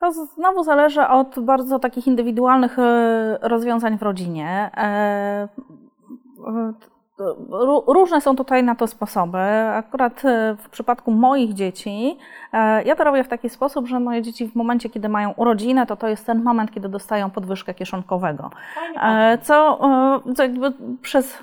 To 0.00 0.12
znowu 0.12 0.62
zależy 0.62 1.08
od 1.08 1.40
bardzo 1.40 1.78
takich 1.78 2.06
indywidualnych 2.06 2.78
e, 2.78 3.38
rozwiązań 3.42 3.98
w 3.98 4.02
rodzinie. 4.02 4.70
Różne 7.86 8.20
są 8.20 8.36
tutaj 8.36 8.64
na 8.64 8.74
to 8.74 8.86
sposoby. 8.86 9.38
Akurat 9.74 10.24
e, 10.24 10.56
w 10.58 10.68
przypadku 10.68 11.10
moich 11.10 11.52
dzieci, 11.52 12.18
e, 12.52 12.82
ja 12.82 12.96
to 12.96 13.04
robię 13.04 13.24
w 13.24 13.28
taki 13.28 13.48
sposób, 13.48 13.86
że 13.86 14.00
moje 14.00 14.22
dzieci 14.22 14.48
w 14.48 14.54
momencie, 14.54 14.90
kiedy 14.90 15.08
mają 15.08 15.32
urodzinę, 15.36 15.86
to 15.86 15.96
to 15.96 16.08
jest 16.08 16.26
ten 16.26 16.42
moment, 16.42 16.70
kiedy 16.70 16.88
dostają 16.88 17.30
podwyżkę 17.30 17.74
kieszonkowego. 17.74 18.50
E, 19.02 19.38
co, 19.42 19.78
co 20.36 20.42
jakby 20.42 20.72
przez 21.02 21.38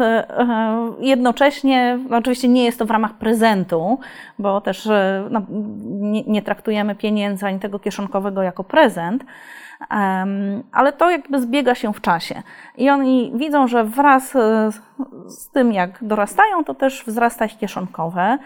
jednocześnie, 0.99 1.99
oczywiście 2.11 2.47
nie 2.47 2.65
jest 2.65 2.79
to 2.79 2.85
w 2.85 2.91
ramach 2.91 3.13
prezentu, 3.13 3.99
bo 4.39 4.61
też 4.61 4.89
no, 5.29 5.41
nie, 5.89 6.23
nie 6.23 6.41
traktujemy 6.41 6.95
pieniędzy 6.95 7.45
ani 7.45 7.59
tego 7.59 7.79
kieszonkowego 7.79 8.43
jako 8.43 8.63
prezent, 8.63 9.23
ale 10.71 10.93
to 10.97 11.09
jakby 11.09 11.41
zbiega 11.41 11.75
się 11.75 11.93
w 11.93 12.01
czasie. 12.01 12.41
I 12.77 12.89
oni 12.89 13.31
widzą, 13.35 13.67
że 13.67 13.83
wraz 13.83 14.35
e, 14.35 14.69
z 15.27 15.49
tym, 15.49 15.73
jak 15.73 16.03
dorastają, 16.03 16.63
to 16.63 16.73
też 16.73 17.03
wzrasta 17.07 17.45
ich 17.45 17.57
kieszonkowe. 17.57 18.37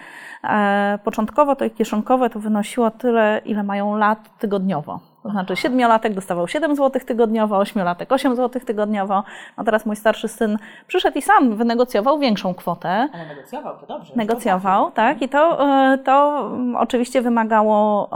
E, 0.44 1.00
początkowo 1.04 1.56
to 1.56 1.66
ich 1.66 1.74
kieszonkowe 1.74 2.30
to 2.30 2.40
wynosiło 2.40 2.92
tyle, 2.92 3.42
ile 3.46 3.64
mają 3.64 3.96
lat 3.96 4.38
tygodniowo. 4.40 5.00
To 5.24 5.30
znaczy 5.30 5.56
siedmiolatek 5.56 6.14
dostawał 6.14 6.48
7 6.48 6.76
zł 6.76 7.02
tygodniowo, 7.06 7.58
ośmiolatek 7.58 8.12
8 8.12 8.36
zł 8.36 8.62
tygodniowo. 8.66 9.24
No 9.58 9.64
teraz 9.64 9.86
mój 9.86 9.96
starszy 9.96 10.28
syn 10.28 10.58
przyszedł 10.88 11.18
i 11.18 11.22
sam 11.22 11.56
wynegocjował 11.56 12.20
większą 12.20 12.54
kwotę. 12.54 13.10
Ale 13.14 13.26
negocjował, 13.28 13.78
to 13.78 13.86
dobrze. 13.86 14.14
Negocjował, 14.16 14.92
tak. 14.92 15.22
I 15.22 15.30
to, 15.30 15.68
e, 15.94 15.98
to 15.98 16.50
oczywiście 16.78 17.22
wymagało 17.22 18.10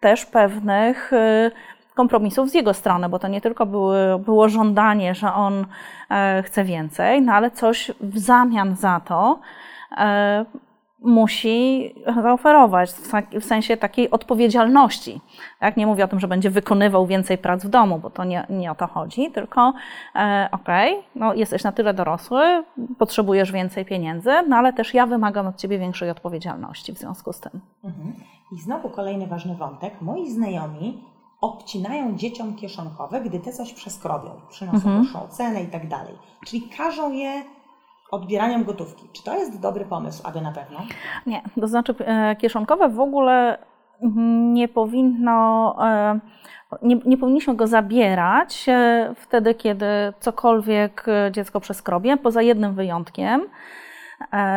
też 0.00 0.26
pewnych 0.26 1.12
kompromisów 2.00 2.50
z 2.50 2.54
jego 2.54 2.74
strony, 2.74 3.08
bo 3.08 3.18
to 3.18 3.28
nie 3.28 3.40
tylko 3.40 3.66
były, 3.66 4.18
było 4.18 4.48
żądanie, 4.48 5.14
że 5.14 5.32
on 5.32 5.66
e, 6.10 6.42
chce 6.42 6.64
więcej, 6.64 7.22
no 7.22 7.32
ale 7.32 7.50
coś 7.50 7.90
w 8.00 8.18
zamian 8.18 8.76
za 8.76 9.00
to 9.00 9.38
e, 9.96 10.44
musi 11.00 11.94
zaoferować, 12.22 12.90
w 13.40 13.44
sensie 13.44 13.76
takiej 13.76 14.10
odpowiedzialności. 14.10 15.20
Tak? 15.60 15.76
Nie 15.76 15.86
mówię 15.86 16.04
o 16.04 16.08
tym, 16.08 16.20
że 16.20 16.28
będzie 16.28 16.50
wykonywał 16.50 17.06
więcej 17.06 17.38
prac 17.38 17.64
w 17.64 17.68
domu, 17.68 17.98
bo 17.98 18.10
to 18.10 18.24
nie, 18.24 18.46
nie 18.50 18.70
o 18.70 18.74
to 18.74 18.86
chodzi, 18.86 19.30
tylko 19.30 19.72
e, 20.14 20.48
okej, 20.52 20.92
okay, 20.92 21.04
no 21.14 21.34
jesteś 21.34 21.64
na 21.64 21.72
tyle 21.72 21.94
dorosły, 21.94 22.64
potrzebujesz 22.98 23.52
więcej 23.52 23.84
pieniędzy, 23.84 24.30
no 24.48 24.56
ale 24.56 24.72
też 24.72 24.94
ja 24.94 25.06
wymagam 25.06 25.46
od 25.46 25.56
ciebie 25.56 25.78
większej 25.78 26.10
odpowiedzialności 26.10 26.92
w 26.92 26.98
związku 26.98 27.32
z 27.32 27.40
tym. 27.40 27.60
Mhm. 27.84 28.14
I 28.52 28.60
znowu 28.60 28.88
kolejny 28.88 29.26
ważny 29.26 29.54
wątek. 29.54 30.00
Moi 30.00 30.30
znajomi 30.30 31.09
obcinają 31.40 32.16
dzieciom 32.16 32.56
kieszonkowe, 32.56 33.20
gdy 33.20 33.40
te 33.40 33.52
coś 33.52 33.72
przeskrobią, 33.72 34.30
przynoszą 34.50 34.76
mhm. 34.76 35.02
wyższą 35.02 35.28
cenę 35.28 35.62
i 35.62 35.66
tak 35.66 35.88
dalej. 35.88 36.14
Czyli 36.46 36.68
każą 36.76 37.12
je 37.12 37.42
odbieraniem 38.10 38.64
gotówki. 38.64 39.08
Czy 39.12 39.22
to 39.22 39.36
jest 39.36 39.60
dobry 39.60 39.84
pomysł, 39.84 40.22
aby 40.26 40.40
na 40.40 40.52
pewno? 40.52 40.78
Nie, 41.26 41.42
to 41.60 41.68
znaczy 41.68 41.94
e, 41.98 42.36
kieszonkowe 42.36 42.88
w 42.88 43.00
ogóle 43.00 43.58
nie 44.52 44.68
powinno, 44.68 45.76
e, 45.86 46.20
nie, 46.82 46.96
nie 47.04 47.18
powinniśmy 47.18 47.54
go 47.56 47.66
zabierać 47.66 48.68
e, 48.68 49.14
wtedy, 49.16 49.54
kiedy 49.54 49.86
cokolwiek 50.20 51.06
dziecko 51.30 51.60
przeskrobie, 51.60 52.16
poza 52.16 52.42
jednym 52.42 52.74
wyjątkiem, 52.74 53.42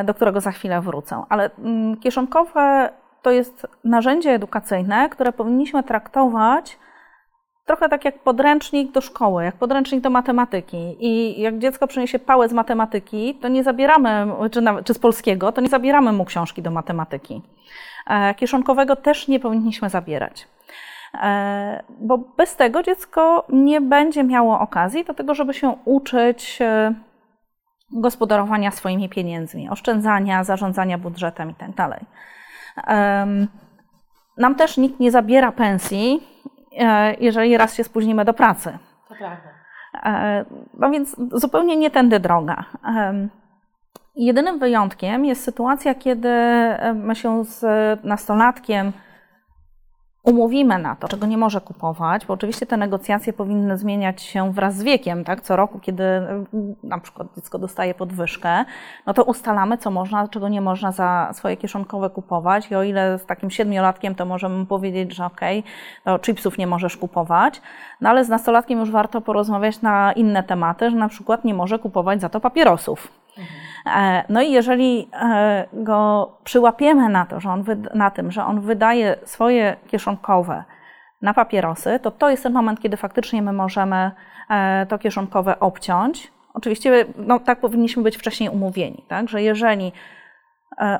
do 0.05 0.13
którego 0.13 0.41
za 0.41 0.51
chwilę 0.51 0.81
wrócę. 0.81 1.23
Ale 1.29 1.49
mm, 1.59 1.97
kieszonkowe 1.97 2.89
to 3.23 3.31
jest 3.31 3.67
narzędzie 3.83 4.31
edukacyjne, 4.31 5.09
które 5.09 5.33
powinniśmy 5.33 5.83
traktować 5.83 6.77
trochę 7.65 7.89
tak 7.89 8.05
jak 8.05 8.19
podręcznik 8.19 8.91
do 8.91 9.01
szkoły, 9.01 9.43
jak 9.43 9.55
podręcznik 9.55 10.01
do 10.01 10.09
matematyki. 10.09 10.97
I 10.99 11.41
jak 11.41 11.59
dziecko 11.59 11.87
przyniesie 11.87 12.19
pałę 12.19 12.49
z 12.49 12.53
matematyki, 12.53 13.35
to 13.41 13.47
nie 13.47 13.63
zabieramy, 13.63 14.27
czy, 14.51 14.61
czy 14.85 14.93
z 14.93 14.99
polskiego, 14.99 15.51
to 15.51 15.61
nie 15.61 15.69
zabieramy 15.69 16.11
mu 16.11 16.25
książki 16.25 16.61
do 16.61 16.71
matematyki. 16.71 17.41
E, 18.07 18.33
kieszonkowego 18.33 18.95
też 18.95 19.27
nie 19.27 19.39
powinniśmy 19.39 19.89
zabierać. 19.89 20.47
E, 21.13 21.83
bo 21.89 22.17
bez 22.17 22.55
tego 22.55 22.83
dziecko 22.83 23.45
nie 23.49 23.81
będzie 23.81 24.23
miało 24.23 24.59
okazji 24.59 25.05
do 25.05 25.13
tego, 25.13 25.35
żeby 25.35 25.53
się 25.53 25.75
uczyć 25.85 26.61
e, 26.61 26.93
gospodarowania 27.91 28.71
swoimi 28.71 29.09
pieniędzmi, 29.09 29.69
oszczędzania, 29.69 30.43
zarządzania 30.43 30.97
budżetem 30.97 31.49
itd. 31.49 31.73
Tak 31.75 31.99
nam 34.37 34.55
też 34.55 34.77
nikt 34.77 34.99
nie 34.99 35.11
zabiera 35.11 35.51
pensji, 35.51 36.27
e, 36.79 37.13
jeżeli 37.13 37.57
raz 37.57 37.75
się 37.75 37.83
spóźnimy 37.83 38.25
do 38.25 38.33
pracy. 38.33 38.77
To 39.09 39.15
prawda. 39.15 39.49
E, 40.03 40.45
no 40.73 40.89
więc 40.89 41.15
zupełnie 41.31 41.75
nie 41.77 41.91
tędy 41.91 42.19
droga. 42.19 42.65
Jedynym 44.15 44.59
wyjątkiem 44.59 45.25
jest 45.25 45.43
sytuacja, 45.43 45.95
kiedy 45.95 46.29
my 46.93 47.15
się 47.15 47.45
z 47.45 47.65
nastolatkiem 48.03 48.91
umówimy 50.23 50.79
na 50.79 50.95
to, 50.95 51.07
czego 51.07 51.27
nie 51.27 51.37
może 51.37 51.61
kupować, 51.61 52.25
bo 52.25 52.33
oczywiście 52.33 52.65
te 52.65 52.77
negocjacje 52.77 53.33
powinny 53.33 53.77
zmieniać 53.77 54.21
się 54.21 54.53
wraz 54.53 54.75
z 54.75 54.83
wiekiem, 54.83 55.23
tak? 55.23 55.41
Co 55.41 55.55
roku, 55.55 55.79
kiedy 55.79 56.03
mm, 56.03 56.45
na 56.83 56.99
przykład 56.99 57.27
dziecko 57.35 57.59
dostaje 57.59 57.93
podwyżkę, 57.93 58.65
no 59.05 59.13
to 59.13 59.23
ustalamy, 59.23 59.77
co 59.77 59.91
można, 59.91 60.27
czego 60.27 60.49
nie 60.49 60.61
można 60.61 60.91
za 60.91 61.29
swoje 61.33 61.57
kieszonkowe 61.57 62.09
kupować 62.09 62.71
i 62.71 62.75
o 62.75 62.83
ile 62.83 63.19
z 63.19 63.25
takim 63.25 63.49
siedmiolatkiem 63.49 64.15
to 64.15 64.25
możemy 64.25 64.65
powiedzieć, 64.65 65.15
że 65.15 65.25
okej, 65.25 65.59
okay, 65.59 65.71
to 66.03 66.19
chipsów 66.25 66.57
nie 66.57 66.67
możesz 66.67 66.97
kupować, 66.97 67.61
no 68.01 68.09
ale 68.09 68.25
z 68.25 68.29
nastolatkiem 68.29 68.79
już 68.79 68.91
warto 68.91 69.21
porozmawiać 69.21 69.81
na 69.81 70.13
inne 70.13 70.43
tematy, 70.43 70.89
że 70.89 70.95
na 70.95 71.07
przykład 71.07 71.45
nie 71.45 71.53
może 71.53 71.79
kupować 71.79 72.21
za 72.21 72.29
to 72.29 72.39
papierosów. 72.39 73.22
Mhm. 73.37 73.55
E, 73.85 74.23
no 74.29 74.41
i 74.41 74.51
jeżeli 74.51 75.09
e, 75.13 75.67
go 75.73 76.31
przyłapiemy 76.43 77.09
na, 77.09 77.25
to, 77.25 77.39
że 77.39 77.49
on 77.49 77.63
na 77.93 78.11
tym, 78.11 78.31
że 78.31 78.45
on 78.45 78.61
wydaje 78.61 79.15
swoje 79.23 79.75
kieszonkowe 79.87 80.63
na 81.21 81.33
papierosy, 81.33 81.99
to 81.99 82.11
to 82.11 82.29
jest 82.29 82.43
ten 82.43 82.53
moment, 82.53 82.79
kiedy 82.79 82.97
faktycznie 82.97 83.41
my 83.41 83.53
możemy 83.53 84.11
e, 84.49 84.85
to 84.85 84.97
kieszonkowe 84.97 85.59
obciąć 85.59 86.33
Oczywiście 86.53 87.05
no, 87.17 87.39
tak 87.39 87.59
powinniśmy 87.59 88.03
być 88.03 88.17
wcześniej 88.17 88.49
umówieni, 88.49 89.05
tak? 89.07 89.29
że 89.29 89.41
jeżeli 89.41 89.91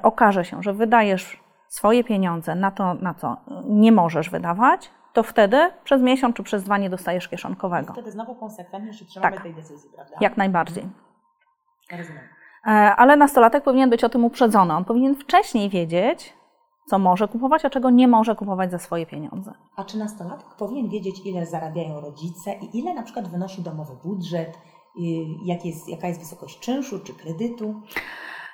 okaże 0.04 0.46
się, 0.46 0.64
że 0.64 0.74
wydajesz 0.74 1.44
swoje 1.68 2.04
pieniądze 2.04 2.56
na 2.56 2.72
to, 2.72 2.94
na 2.94 3.14
co 3.14 3.38
nie 3.64 3.92
możesz 3.92 4.30
wydawać, 4.30 4.92
to 5.14 5.24
wtedy 5.24 5.72
przez 5.84 6.02
miesiąc 6.02 6.36
czy 6.36 6.44
przez 6.44 6.64
dwa 6.64 6.78
nie 6.78 6.90
dostajesz 6.90 7.28
kieszonkowego. 7.28 7.94
Wtedy 7.94 8.12
znowu 8.12 8.36
konsekwentnie 8.36 8.94
się 8.94 9.06
trzymamy 9.06 9.36
Tak. 9.36 9.44
tej 9.44 9.54
decyzji, 9.54 9.90
prawda? 9.96 10.16
Jak 10.22 10.38
najbardziej. 10.38 10.90
Rozumiem. 11.92 12.24
E, 12.68 12.70
Ale 12.96 13.18
nastolatek 13.18 13.64
powinien 13.64 13.90
być 13.90 14.04
o 14.04 14.10
tym 14.10 14.26
uprzedzony. 14.26 14.74
On 14.74 14.86
powinien 14.86 15.16
wcześniej 15.16 15.70
wiedzieć, 15.70 16.34
co 16.90 17.00
może 17.00 17.28
kupować, 17.28 17.66
a 17.66 17.70
czego 17.70 17.90
nie 17.90 18.08
może 18.08 18.36
kupować 18.36 18.72
za 18.72 18.80
swoje 18.80 19.06
pieniądze. 19.06 19.54
A 19.76 19.84
czy 19.84 19.98
nastolatek 19.98 20.48
powinien 20.58 20.90
wiedzieć, 20.90 21.16
ile 21.26 21.46
zarabiają 21.46 22.02
rodzice 22.02 22.54
i 22.54 22.80
ile 22.80 22.94
na 22.94 23.04
przykład 23.04 23.28
wynosi 23.28 23.62
domowy 23.62 23.94
budżet, 24.04 24.50
y, 24.50 25.02
jak 25.46 25.66
jest, 25.66 25.90
jaka 25.90 26.08
jest 26.08 26.20
wysokość 26.20 26.60
czynszu 26.60 27.00
czy 27.00 27.14
kredytu? 27.14 27.82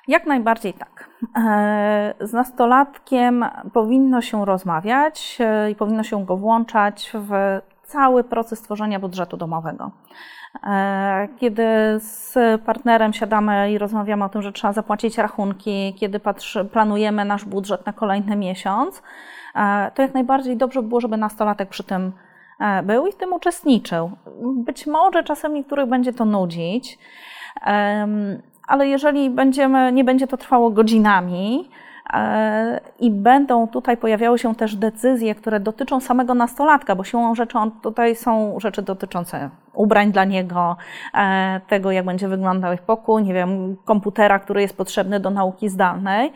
Jak 0.07 0.25
najbardziej 0.25 0.73
tak. 0.73 1.09
E, 1.37 2.13
Z 2.19 2.33
nastolatkiem 2.33 3.45
powinno 3.73 4.21
się 4.21 4.45
rozmawiać 4.45 5.37
e, 5.39 5.71
i 5.71 5.75
powinno 5.75 6.03
się 6.03 6.25
go 6.25 6.37
włączać 6.37 7.11
w 7.13 7.59
cały 7.89 8.23
proces 8.23 8.61
tworzenia 8.61 8.99
budżetu 8.99 9.37
domowego. 9.37 9.91
E, 10.63 11.27
Kiedy 11.39 11.63
z 11.97 12.35
partnerem 12.61 13.13
siadamy 13.13 13.71
i 13.71 13.77
rozmawiamy 13.77 14.23
o 14.23 14.29
tym, 14.29 14.41
że 14.41 14.51
trzeba 14.51 14.73
zapłacić 14.73 15.17
rachunki, 15.17 15.95
kiedy 15.99 16.19
patrzy, 16.19 16.65
planujemy 16.65 17.25
nasz 17.25 17.45
budżet 17.45 17.85
na 17.85 17.93
kolejny 17.93 18.35
miesiąc, 18.35 19.01
e, 19.55 19.91
to 19.95 20.01
jak 20.01 20.13
najbardziej 20.13 20.57
dobrze 20.57 20.81
by 20.81 20.87
było, 20.87 21.01
żeby 21.01 21.17
nastolatek 21.17 21.69
przy 21.69 21.83
tym 21.83 22.11
e, 22.59 22.83
był 22.83 23.07
i 23.07 23.11
w 23.11 23.15
tym 23.15 23.33
uczestniczył. 23.33 24.11
Być 24.55 24.87
może 24.87 25.23
czasem 25.23 25.53
niektórych 25.53 25.89
będzie 25.89 26.13
to 26.13 26.25
nudzić, 26.25 26.99
ale 28.67 28.87
jeżeli 28.87 29.29
będziemy, 29.29 29.91
nie 29.91 30.03
będzie 30.03 30.27
to 30.27 30.37
trwało 30.37 30.69
godzinami 30.69 31.69
i 32.99 33.11
będą 33.11 33.67
tutaj 33.67 33.97
pojawiały 33.97 34.39
się 34.39 34.55
też 34.55 34.75
decyzje, 34.75 35.35
które 35.35 35.59
dotyczą 35.59 35.99
samego 35.99 36.33
nastolatka, 36.33 36.95
bo 36.95 37.03
siłą 37.03 37.35
rzeczy 37.35 37.57
on, 37.57 37.71
tutaj 37.71 38.15
są 38.15 38.59
rzeczy 38.59 38.81
dotyczące 38.81 39.49
ubrań 39.73 40.11
dla 40.11 40.25
niego, 40.25 40.77
e, 41.13 41.61
tego 41.67 41.91
jak 41.91 42.05
będzie 42.05 42.27
wyglądał 42.27 42.73
ich 42.73 42.81
pokój, 42.81 43.23
nie 43.23 43.33
wiem, 43.33 43.77
komputera, 43.85 44.39
który 44.39 44.61
jest 44.61 44.77
potrzebny 44.77 45.19
do 45.19 45.29
nauki 45.29 45.69
zdalnej, 45.69 46.33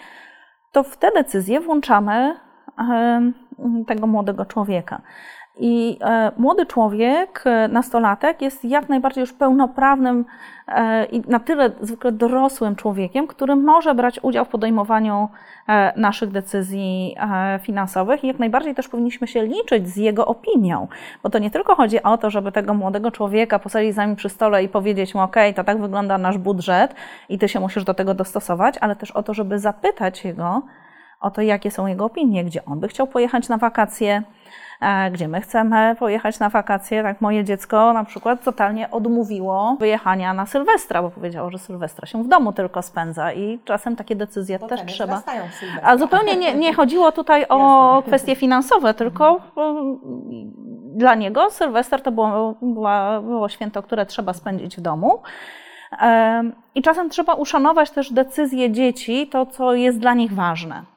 to 0.72 0.84
w 0.84 0.98
te 0.98 1.12
decyzje 1.12 1.60
włączamy 1.60 2.36
e, 2.80 3.32
tego 3.88 4.08
młodego 4.08 4.46
człowieka. 4.46 5.02
I 5.58 5.98
e, 6.02 6.32
młody 6.38 6.66
człowiek, 6.66 7.44
e, 7.46 7.68
nastolatek, 7.68 8.42
jest 8.42 8.66
jak 8.66 8.90
najbardziej 8.90 9.22
już 9.22 9.34
pełnoprawnym 9.34 10.26
e, 10.68 11.06
i 11.06 11.22
na 11.30 11.40
tyle 11.40 11.72
zwykle 11.82 12.12
dorosłym 12.12 12.76
człowiekiem, 12.76 13.28
który 13.28 13.56
może 13.56 13.96
brać 13.96 14.20
udział 14.22 14.46
w 14.46 14.50
podejmowaniu 14.50 15.30
naszych 15.96 16.32
decyzji 16.32 17.16
finansowych. 17.62 18.24
I 18.24 18.28
jak 18.28 18.40
najbardziej 18.40 18.76
też 18.76 18.88
powinniśmy 18.88 19.28
się 19.28 19.44
liczyć 19.44 19.90
z 19.90 19.98
jego 19.98 20.26
opinią, 20.26 20.88
bo 21.24 21.30
to 21.30 21.40
nie 21.40 21.52
tylko 21.52 21.76
chodzi 21.76 22.04
o 22.04 22.18
to, 22.18 22.30
żeby 22.30 22.52
tego 22.52 22.74
młodego 22.74 23.12
człowieka 23.12 23.60
posadzić 23.60 23.94
z 23.94 23.98
nami 23.98 24.16
przy 24.16 24.30
stole 24.30 24.64
i 24.64 24.70
powiedzieć 24.70 25.16
mu, 25.16 25.22
ok, 25.22 25.36
to 25.56 25.64
tak 25.64 25.82
wygląda 25.82 26.18
nasz 26.18 26.38
budżet 26.38 26.96
i 27.30 27.38
ty 27.38 27.50
się 27.50 27.60
musisz 27.60 27.84
do 27.84 27.94
tego 27.94 28.14
dostosować, 28.14 28.76
ale 28.82 28.96
też 28.96 29.12
o 29.12 29.24
to, 29.24 29.34
żeby 29.34 29.60
zapytać 29.60 30.26
jego 30.26 30.62
o 31.24 31.32
to, 31.32 31.42
jakie 31.42 31.72
są 31.72 31.88
jego 31.88 32.06
opinie, 32.06 32.46
gdzie 32.46 32.66
on 32.66 32.80
by 32.80 32.88
chciał 32.88 33.08
pojechać 33.08 33.50
na 33.50 33.58
wakacje, 33.58 34.24
gdzie 35.12 35.28
my 35.28 35.42
chcemy 35.42 35.96
pojechać 36.00 36.40
na 36.40 36.50
wakacje. 36.50 37.04
Tak, 37.04 37.22
moje 37.22 37.44
dziecko 37.44 37.94
na 37.94 38.04
przykład 38.04 38.44
totalnie 38.44 38.92
odmówiło 38.92 39.78
wyjechania 39.80 40.34
na 40.34 40.46
Sylwestra, 40.46 41.02
bo 41.02 41.10
powiedziało, 41.10 41.50
że 41.50 41.60
Sylwestra 41.60 42.08
się 42.08 42.24
w 42.24 42.28
domu 42.28 42.54
tylko 42.54 42.82
spędza 42.82 43.34
i 43.34 43.60
czasem 43.66 43.96
takie 43.96 44.16
decyzje 44.16 44.60
Bo 44.60 44.68
też 44.68 44.86
trzeba. 44.86 45.22
A 45.84 45.98
zupełnie 45.98 46.36
nie, 46.36 46.54
nie 46.54 46.74
chodziło 46.74 47.12
tutaj 47.12 47.46
o 47.50 47.96
Jasne. 47.96 48.08
kwestie 48.08 48.36
finansowe, 48.36 48.94
tylko 48.94 49.42
dla 50.96 51.16
niego 51.16 51.50
Sylwester 51.50 52.02
to 52.02 52.12
było, 52.12 52.56
było 53.22 53.50
święto, 53.50 53.84
które 53.84 54.06
trzeba 54.06 54.34
spędzić 54.34 54.78
w 54.78 54.82
domu. 54.82 55.22
I 56.76 56.82
czasem 56.82 57.10
trzeba 57.10 57.34
uszanować 57.34 57.92
też 57.92 58.14
decyzje 58.14 58.72
dzieci, 58.72 59.28
to 59.28 59.46
co 59.46 59.74
jest 59.74 60.00
dla 60.00 60.14
nich 60.14 60.34
ważne. 60.34 60.93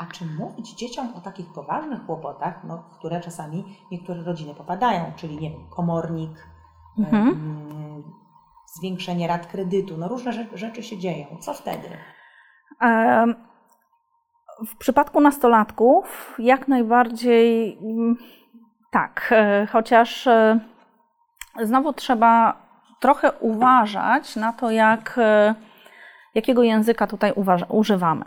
A 0.00 0.06
czy 0.06 0.24
mówić 0.26 0.74
dzieciom 0.74 1.14
o 1.14 1.20
takich 1.20 1.52
poważnych 1.52 2.06
kłopotach, 2.06 2.64
no, 2.64 2.78
w 2.78 2.98
które 2.98 3.20
czasami 3.20 3.64
niektóre 3.90 4.22
rodziny 4.22 4.54
popadają, 4.54 5.12
czyli 5.16 5.38
nie 5.38 5.50
wiem, 5.50 5.70
komornik, 5.70 6.30
Mhm. 6.98 8.02
zwiększenie 8.78 9.28
rat 9.28 9.46
kredytu, 9.46 9.96
no 9.96 10.08
różne 10.08 10.32
rzeczy, 10.32 10.58
rzeczy 10.58 10.82
się 10.82 10.98
dzieją. 10.98 11.26
Co 11.40 11.54
wtedy? 11.54 11.88
W 14.66 14.76
przypadku 14.78 15.20
nastolatków 15.20 16.34
jak 16.38 16.68
najbardziej 16.68 17.78
mm, 17.82 18.16
tak, 18.90 19.28
e, 19.36 19.66
chociaż 19.72 20.26
e, 20.26 20.60
znowu 21.62 21.92
trzeba 21.92 22.56
trochę 23.00 23.32
uważać 23.32 24.36
na 24.36 24.52
to, 24.52 24.70
jak, 24.70 25.18
e, 25.18 25.54
jakiego 26.34 26.62
języka 26.62 27.06
tutaj 27.06 27.32
uważa, 27.36 27.66
używamy. 27.68 28.24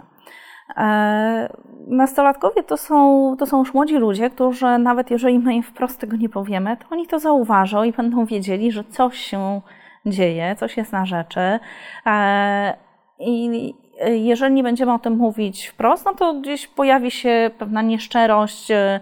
E, 0.78 1.64
Nastolatkowie 1.88 2.64
to 2.64 2.78
są, 2.78 3.36
to 3.40 3.46
są 3.46 3.60
już 3.60 3.74
młodzi 3.74 3.98
ludzie, 3.98 4.30
którzy 4.30 4.78
nawet 4.78 5.12
jeżeli 5.12 5.40
my 5.40 5.54
im 5.54 5.64
wprost 5.64 6.00
tego 6.00 6.18
nie 6.18 6.30
powiemy, 6.30 6.78
to 6.78 6.86
oni 6.90 7.08
to 7.08 7.20
zauważą 7.20 7.84
i 7.84 7.92
będą 7.92 8.26
wiedzieli, 8.26 8.72
że 8.72 8.84
coś 8.84 9.18
się 9.18 9.62
dzieje, 10.06 10.56
coś 10.56 10.78
jest 10.78 10.92
na 10.92 11.06
rzeczy. 11.06 11.60
E, 12.06 12.78
I 13.20 13.74
jeżeli 14.08 14.54
nie 14.54 14.64
będziemy 14.64 14.94
o 14.94 15.00
tym 15.00 15.18
mówić 15.18 15.68
wprost, 15.68 16.06
no 16.06 16.14
to 16.14 16.34
gdzieś 16.34 16.68
pojawi 16.68 17.12
się 17.12 17.52
pewna 17.58 17.82
nieszczerość, 17.82 18.72
e, 18.72 19.00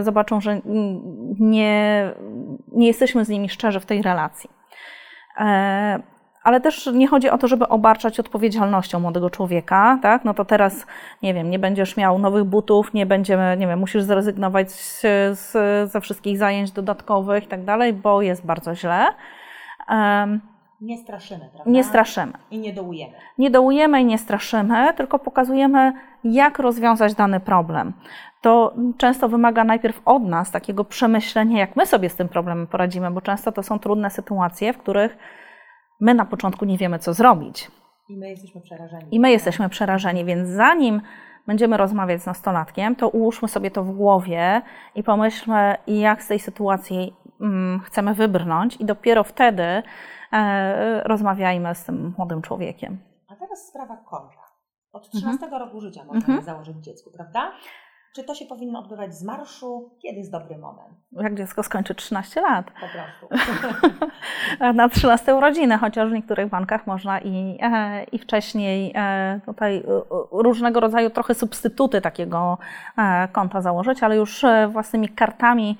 zobaczą, 0.00 0.40
że 0.40 0.60
nie, 1.40 2.10
nie 2.72 2.86
jesteśmy 2.86 3.24
z 3.24 3.28
nimi 3.28 3.48
szczerzy 3.48 3.80
w 3.80 3.86
tej 3.86 4.02
relacji. 4.02 4.50
Ale 6.44 6.60
też 6.60 6.86
nie 6.86 7.08
chodzi 7.08 7.30
o 7.30 7.38
to, 7.38 7.48
żeby 7.48 7.68
obarczać 7.68 8.20
odpowiedzialnością 8.20 9.00
młodego 9.00 9.30
człowieka, 9.30 9.98
tak? 10.02 10.24
No 10.24 10.34
to 10.34 10.44
teraz, 10.44 10.86
nie 11.22 11.34
wiem, 11.34 11.50
nie 11.50 11.58
będziesz 11.58 11.96
miał 11.96 12.18
nowych 12.18 12.44
butów, 12.44 12.94
nie 12.94 13.06
będziemy, 13.06 13.56
nie 13.56 13.66
wiem, 13.66 13.78
musisz 13.78 14.02
zrezygnować 14.02 14.72
z, 14.72 15.00
z, 15.38 15.52
ze 15.90 16.00
wszystkich 16.00 16.38
zajęć 16.38 16.70
dodatkowych 16.70 17.44
i 17.44 17.46
tak 17.46 17.64
dalej, 17.64 17.92
bo 17.92 18.22
jest 18.22 18.46
bardzo 18.46 18.74
źle. 18.74 19.06
Em, 19.88 20.40
Nie 20.80 20.98
straszymy, 20.98 21.48
prawda? 21.54 21.70
Nie 21.70 21.84
straszymy. 21.84 22.32
I 22.50 22.58
nie 22.58 22.72
dołujemy. 22.72 23.12
Nie 23.38 23.50
dołujemy 23.50 24.00
i 24.00 24.04
nie 24.04 24.18
straszymy, 24.18 24.94
tylko 24.96 25.18
pokazujemy, 25.18 25.92
jak 26.24 26.58
rozwiązać 26.58 27.14
dany 27.14 27.40
problem. 27.40 27.92
To 28.40 28.74
często 28.98 29.28
wymaga 29.28 29.64
najpierw 29.64 30.00
od 30.04 30.22
nas 30.22 30.50
takiego 30.50 30.84
przemyślenia, 30.84 31.58
jak 31.58 31.76
my 31.76 31.86
sobie 31.86 32.08
z 32.08 32.16
tym 32.16 32.28
problemem 32.28 32.66
poradzimy, 32.66 33.10
bo 33.10 33.20
często 33.20 33.52
to 33.52 33.62
są 33.62 33.78
trudne 33.78 34.10
sytuacje, 34.10 34.72
w 34.72 34.78
których 34.78 35.16
my 36.00 36.14
na 36.14 36.24
początku 36.24 36.64
nie 36.64 36.78
wiemy, 36.78 36.98
co 36.98 37.14
zrobić. 37.14 37.70
I 38.08 38.16
my 38.16 38.28
jesteśmy 38.28 38.60
przerażeni. 38.60 39.04
I 39.10 39.20
my 39.20 39.30
jesteśmy 39.30 39.68
przerażeni, 39.68 40.24
więc 40.24 40.48
zanim 40.48 41.00
będziemy 41.46 41.76
rozmawiać 41.76 42.22
z 42.22 42.26
nastolatkiem, 42.26 42.96
to 42.96 43.08
ułóżmy 43.08 43.48
sobie 43.48 43.70
to 43.70 43.84
w 43.84 43.90
głowie 43.90 44.62
i 44.94 45.02
pomyślmy, 45.02 45.74
jak 45.86 46.22
z 46.22 46.28
tej 46.28 46.38
sytuacji 46.38 47.16
mm, 47.40 47.80
chcemy 47.80 48.14
wybrnąć, 48.14 48.76
i 48.80 48.84
dopiero 48.84 49.24
wtedy 49.24 49.82
e, 50.32 51.02
rozmawiajmy 51.04 51.74
z 51.74 51.84
tym 51.84 52.14
młodym 52.18 52.42
człowiekiem. 52.42 52.98
A 53.28 53.36
teraz 53.36 53.68
sprawa 53.68 53.96
konta. 53.96 54.44
Od 54.92 55.04
Mhm. 55.14 55.38
13 55.38 55.58
roku 55.58 55.80
życia 55.80 56.00
można 56.04 56.18
Mhm. 56.34 56.42
założyć 56.42 56.76
dziecku, 56.76 57.10
prawda? 57.16 57.52
Czy 58.14 58.24
to 58.24 58.34
się 58.34 58.46
powinno 58.46 58.78
odbywać 58.78 59.14
z 59.14 59.22
marszu? 59.22 59.90
Kiedy 60.02 60.18
jest 60.18 60.30
dobry 60.30 60.58
moment? 60.58 60.88
Jak 61.12 61.34
dziecko 61.34 61.62
skończy 61.62 61.94
13 61.94 62.40
lat, 62.40 62.66
Po 62.66 62.86
prostu. 62.88 63.50
na 64.74 64.88
13 64.88 65.34
urodziny, 65.34 65.78
chociaż 65.78 66.10
w 66.10 66.12
niektórych 66.12 66.48
bankach 66.48 66.86
można 66.86 67.20
i, 67.20 67.58
e, 67.62 68.04
i 68.04 68.18
wcześniej 68.18 68.92
e, 68.94 69.40
tutaj 69.46 69.76
e, 69.76 69.82
różnego 70.32 70.80
rodzaju 70.80 71.10
trochę 71.10 71.34
substytuty 71.34 72.00
takiego 72.00 72.58
konta 73.32 73.60
założyć, 73.60 74.02
ale 74.02 74.16
już 74.16 74.44
własnymi 74.68 75.08
kartami 75.08 75.78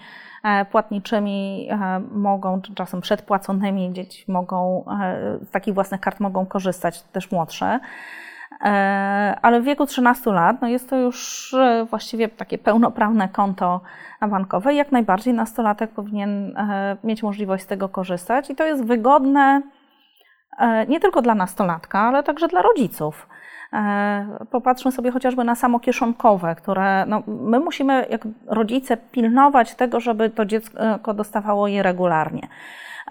płatniczymi 0.70 1.68
mogą, 2.10 2.62
czy 2.62 2.74
czasem 2.74 3.00
przedpłaconymi 3.00 3.92
dzieci 3.92 4.32
mogą, 4.32 4.84
z 5.42 5.50
takich 5.50 5.74
własnych 5.74 6.00
kart 6.00 6.20
mogą 6.20 6.46
korzystać 6.46 7.02
też 7.02 7.30
młodsze. 7.30 7.80
E, 8.64 9.36
Ale 9.42 9.60
w 9.60 9.64
wieku 9.64 9.86
13 9.86 10.32
lat 10.32 10.62
no 10.62 10.68
jest 10.68 10.90
to 10.90 10.96
już 10.96 11.54
e, 11.54 11.86
właściwie 11.90 12.28
takie 12.28 12.58
pełnoprawne 12.58 13.28
konto 13.28 13.80
bankowe. 14.30 14.74
Jak 14.74 14.92
najbardziej 14.92 15.34
nastolatek 15.34 15.90
powinien 15.90 16.56
e, 16.56 16.96
mieć 17.04 17.22
możliwość 17.22 17.64
z 17.64 17.66
tego 17.66 17.88
korzystać 17.88 18.50
i 18.50 18.54
to 18.54 18.64
jest 18.64 18.84
wygodne 18.84 19.62
nie 20.88 21.00
tylko 21.00 21.22
dla 21.22 21.34
nastolatka, 21.34 21.98
ale 21.98 22.22
także 22.22 22.48
dla 22.48 22.62
rodziców. 22.62 23.28
Popatrzmy 24.50 24.92
sobie 24.92 25.10
chociażby 25.10 25.44
na 25.44 25.54
samo 25.54 25.80
kieszonkowe, 25.80 26.54
które 26.54 27.06
no, 27.06 27.22
my 27.26 27.60
musimy, 27.60 28.06
jak 28.10 28.20
rodzice, 28.46 28.96
pilnować 28.96 29.74
tego, 29.74 30.00
żeby 30.00 30.30
to 30.30 30.44
dziecko 30.44 31.14
dostawało 31.14 31.68
je 31.68 31.82
regularnie. 31.82 32.48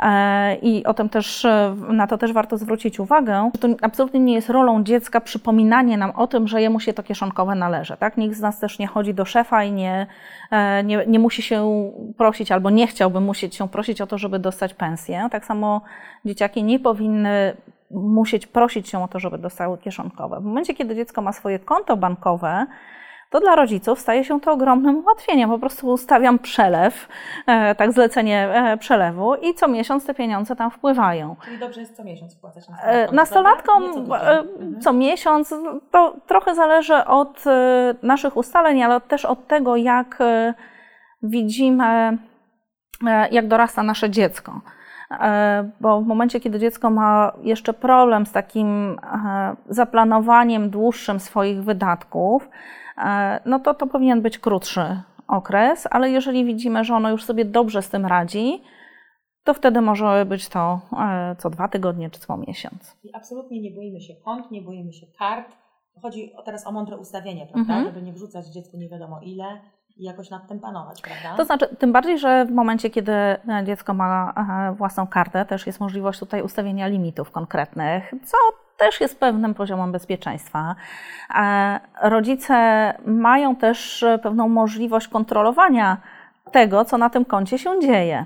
E, 0.02 0.56
I 0.56 0.86
o 0.86 0.94
tym 0.94 1.10
też, 1.10 1.48
na 1.90 2.08
to 2.08 2.18
też 2.18 2.34
warto 2.34 2.58
zwrócić 2.58 3.00
uwagę. 3.00 3.52
To 3.60 3.68
absolutnie 3.82 4.20
nie 4.20 4.34
jest 4.34 4.50
rolą 4.50 4.84
dziecka 4.84 5.22
przypominanie 5.22 5.98
nam 5.98 6.12
o 6.12 6.28
tym, 6.28 6.48
że 6.48 6.62
jemu 6.62 6.80
się 6.80 6.94
to 6.94 7.04
kieszonkowe 7.04 7.56
należy. 7.56 7.98
Tak? 7.98 8.18
Nikt 8.18 8.36
z 8.36 8.42
nas 8.42 8.60
też 8.60 8.80
nie 8.80 8.88
chodzi 8.88 9.14
do 9.14 9.26
szefa 9.26 9.64
i 9.64 9.72
nie, 9.72 10.08
e, 10.52 10.84
nie, 10.84 11.04
nie 11.08 11.20
musi 11.20 11.42
się 11.42 11.92
prosić, 12.18 12.52
albo 12.52 12.70
nie 12.70 12.88
chciałby 12.88 13.20
musieć 13.20 13.56
się 13.56 13.70
prosić 13.70 14.02
o 14.02 14.08
to, 14.08 14.18
żeby 14.18 14.40
dostać 14.40 14.74
pensję. 14.74 15.28
Tak 15.32 15.46
samo 15.46 15.82
dzieciaki 16.26 16.64
nie 16.64 16.80
powinny 16.80 17.58
musieć 17.92 18.48
prosić 18.48 18.90
się 18.90 19.04
o 19.04 19.08
to, 19.08 19.20
żeby 19.20 19.38
dostały 19.38 19.78
kieszonkowe. 19.78 20.40
W 20.40 20.44
momencie, 20.44 20.74
kiedy 20.74 20.96
dziecko 20.96 21.22
ma 21.22 21.34
swoje 21.34 21.60
konto 21.60 21.98
bankowe, 21.98 22.66
to 23.34 23.40
dla 23.40 23.56
rodziców 23.56 24.00
staje 24.00 24.24
się 24.24 24.40
to 24.40 24.52
ogromnym 24.52 24.96
ułatwieniem. 24.96 25.50
Po 25.50 25.60
prostu 25.60 25.88
ustawiam 25.88 26.40
przelew, 26.40 27.08
e, 27.48 27.76
tak 27.76 27.92
zlecenie 27.92 28.50
e, 28.54 28.78
przelewu 28.78 29.36
i 29.36 29.54
co 29.54 29.68
miesiąc 29.68 30.06
te 30.06 30.14
pieniądze 30.14 30.56
tam 30.56 30.72
wpływają. 30.72 31.36
Czyli 31.46 31.60
dobrze 31.60 31.82
jest 31.82 31.98
co 31.98 32.04
miesiąc 32.04 32.38
wpłacać 32.38 32.70
na 32.70 32.82
e, 32.82 33.12
Nastolatkom 33.12 33.94
co, 33.94 34.00
mhm. 34.00 34.82
co 34.82 34.94
miesiąc, 34.94 35.56
to 35.92 36.16
trochę 36.28 36.56
zależy 36.56 37.06
od 37.06 37.44
naszych 38.04 38.38
ustaleń, 38.38 38.84
ale 38.84 39.02
też 39.02 39.26
od 39.26 39.48
tego, 39.48 39.76
jak 39.76 40.20
widzimy, 41.24 42.18
jak 43.32 43.48
dorasta 43.48 43.84
nasze 43.84 44.10
dziecko 44.10 44.62
bo 45.82 46.02
w 46.02 46.06
momencie, 46.06 46.40
kiedy 46.40 46.60
dziecko 46.60 46.90
ma 46.90 47.32
jeszcze 47.42 47.74
problem 47.74 48.26
z 48.26 48.32
takim 48.32 49.00
zaplanowaniem 49.70 50.70
dłuższym 50.70 51.20
swoich 51.20 51.64
wydatków, 51.64 52.50
no 53.46 53.60
to 53.60 53.74
to 53.74 53.88
powinien 53.88 54.22
być 54.22 54.40
krótszy 54.40 55.02
okres, 55.28 55.88
ale 55.92 56.10
jeżeli 56.10 56.46
widzimy, 56.46 56.84
że 56.84 56.96
ono 56.96 57.10
już 57.10 57.24
sobie 57.24 57.46
dobrze 57.46 57.82
z 57.82 57.90
tym 57.90 58.06
radzi, 58.06 58.62
to 59.44 59.54
wtedy 59.54 59.82
może 59.82 60.26
być 60.26 60.50
to 60.50 60.80
e, 61.00 61.36
co 61.40 61.50
dwa 61.50 61.68
tygodnie 61.68 62.10
czy 62.10 62.20
co 62.20 62.38
miesiąc. 62.38 62.98
I 63.04 63.14
absolutnie 63.14 63.62
nie 63.62 63.72
boimy 63.72 64.02
się 64.02 64.14
kont, 64.16 64.52
nie 64.52 64.62
boimy 64.62 64.94
się 64.94 65.08
kart. 65.20 65.56
Chodzi 66.02 66.32
teraz 66.46 66.68
o 66.68 66.72
mądre 66.72 66.98
ustawienie, 66.98 67.48
prawda? 67.54 67.74
Mhm. 67.74 67.86
Żeby 67.86 68.06
nie 68.06 68.14
wrzucać 68.14 68.48
dziecku 68.48 68.78
nie 68.78 68.90
wiadomo 68.90 69.20
ile 69.22 69.62
jakoś 69.98 70.30
nad 70.30 70.48
tym 70.48 70.60
panować, 70.60 71.02
prawda? 71.02 71.38
To 71.38 71.46
znaczy, 71.46 71.76
tym 71.76 71.92
bardziej, 71.92 72.20
że 72.20 72.46
w 72.46 72.52
momencie, 72.52 72.90
kiedy 72.90 73.12
e, 73.12 73.40
dziecko 73.64 73.94
ma 73.94 74.34
własną 74.78 75.08
kartę, 75.08 75.46
też 75.46 75.68
jest 75.68 75.80
możliwość 75.80 76.20
tutaj 76.20 76.42
ustawienia 76.42 76.88
limitów 76.88 77.32
konkretnych, 77.32 78.14
co 78.24 78.38
też 78.78 79.02
jest 79.02 79.20
pewnym 79.20 79.54
poziomem 79.54 79.92
bezpieczeństwa. 79.92 80.76
Rodzice 82.02 82.94
mają 83.06 83.56
też 83.56 84.06
pewną 84.24 84.50
możliwość 84.50 85.08
kontrolowania 85.08 85.98
tego, 86.52 86.86
co 86.86 86.98
na 86.98 87.10
tym 87.10 87.26
koncie 87.26 87.58
się 87.58 87.80
dzieje. 87.80 88.26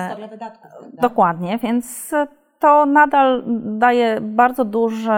Historia 0.00 0.28
wydatków. 0.28 0.70
Prawda? 0.70 1.02
Dokładnie, 1.02 1.58
więc 1.58 2.14
to 2.58 2.86
nadal 2.86 3.42
daje 3.78 4.20
bardzo 4.20 4.64
duże 4.64 5.12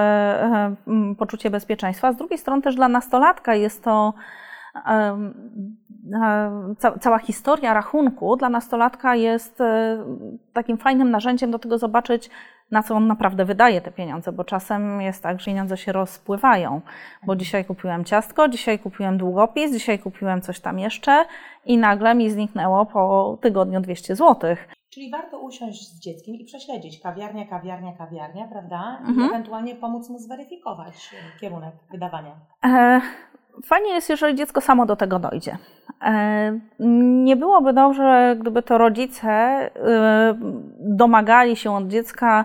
e, 0.89 1.15
poczucie 1.19 1.51
bezpieczeństwa. 1.51 2.13
Z 2.13 2.17
drugiej 2.17 2.39
strony 2.39 2.63
też 2.63 2.75
dla 2.75 2.89
nastolatka 2.89 3.55
jest 3.55 3.85
to 3.85 4.15
cała 7.01 7.19
historia 7.19 7.75
rachunku 7.75 8.37
dla 8.37 8.49
nastolatka 8.49 9.15
jest 9.15 9.61
e, 9.61 9.99
takim 10.53 10.79
fajnym 10.79 11.11
narzędziem 11.11 11.51
do 11.51 11.59
tego 11.59 11.79
zobaczyć, 11.79 12.31
na 12.71 12.83
co 12.83 12.95
on 12.95 13.07
naprawdę 13.07 13.45
wydaje 13.45 13.81
te 13.81 13.91
pieniądze, 13.91 14.33
bo 14.33 14.45
czasem 14.45 15.01
jest 15.01 15.23
tak, 15.23 15.41
że 15.41 15.47
pieniądze 15.47 15.77
się 15.77 15.93
rozpływają, 15.93 16.81
bo 17.27 17.37
dzisiaj 17.37 17.65
kupiłem 17.65 18.05
ciastko, 18.05 18.49
dzisiaj 18.49 18.79
kupiłem 18.79 19.19
długopis, 19.19 19.73
dzisiaj 19.73 19.99
kupiłem 19.99 20.41
coś 20.41 20.61
tam 20.61 20.79
jeszcze 20.79 21.25
i 21.65 21.79
nagle 21.79 22.15
mi 22.15 22.31
zniknęło 22.31 22.87
po 22.87 23.39
tygodniu 23.41 23.81
200 23.81 24.17
zł. 24.17 24.57
Czyli 24.91 25.11
warto 25.11 25.39
usiąść 25.39 25.89
z 25.89 26.01
dzieckiem 26.01 26.35
i 26.35 26.45
prześledzić 26.45 27.01
kawiarnia, 27.01 27.47
kawiarnia, 27.47 27.93
kawiarnia, 27.93 28.49
prawda? 28.49 28.99
I 29.07 29.11
mhm. 29.11 29.29
ewentualnie 29.29 29.75
pomóc 29.75 30.11
mu 30.11 30.19
zweryfikować 30.19 31.15
kierunek 31.41 31.75
wydawania. 31.91 32.37
E, 32.65 33.01
fajnie 33.65 33.91
jest, 33.91 34.11
jeżeli 34.11 34.35
dziecko 34.35 34.61
samo 34.61 34.87
do 34.87 34.97
tego 34.97 35.19
dojdzie. 35.19 35.59
E, 36.03 36.59
nie 37.25 37.37
byłoby 37.37 37.73
dobrze, 37.73 38.37
gdyby 38.41 38.63
to 38.63 38.79
rodzice 38.79 39.31
e, 39.31 39.71
domagali 40.81 41.57
się 41.57 41.75
od 41.75 41.89
dziecka, 41.89 42.45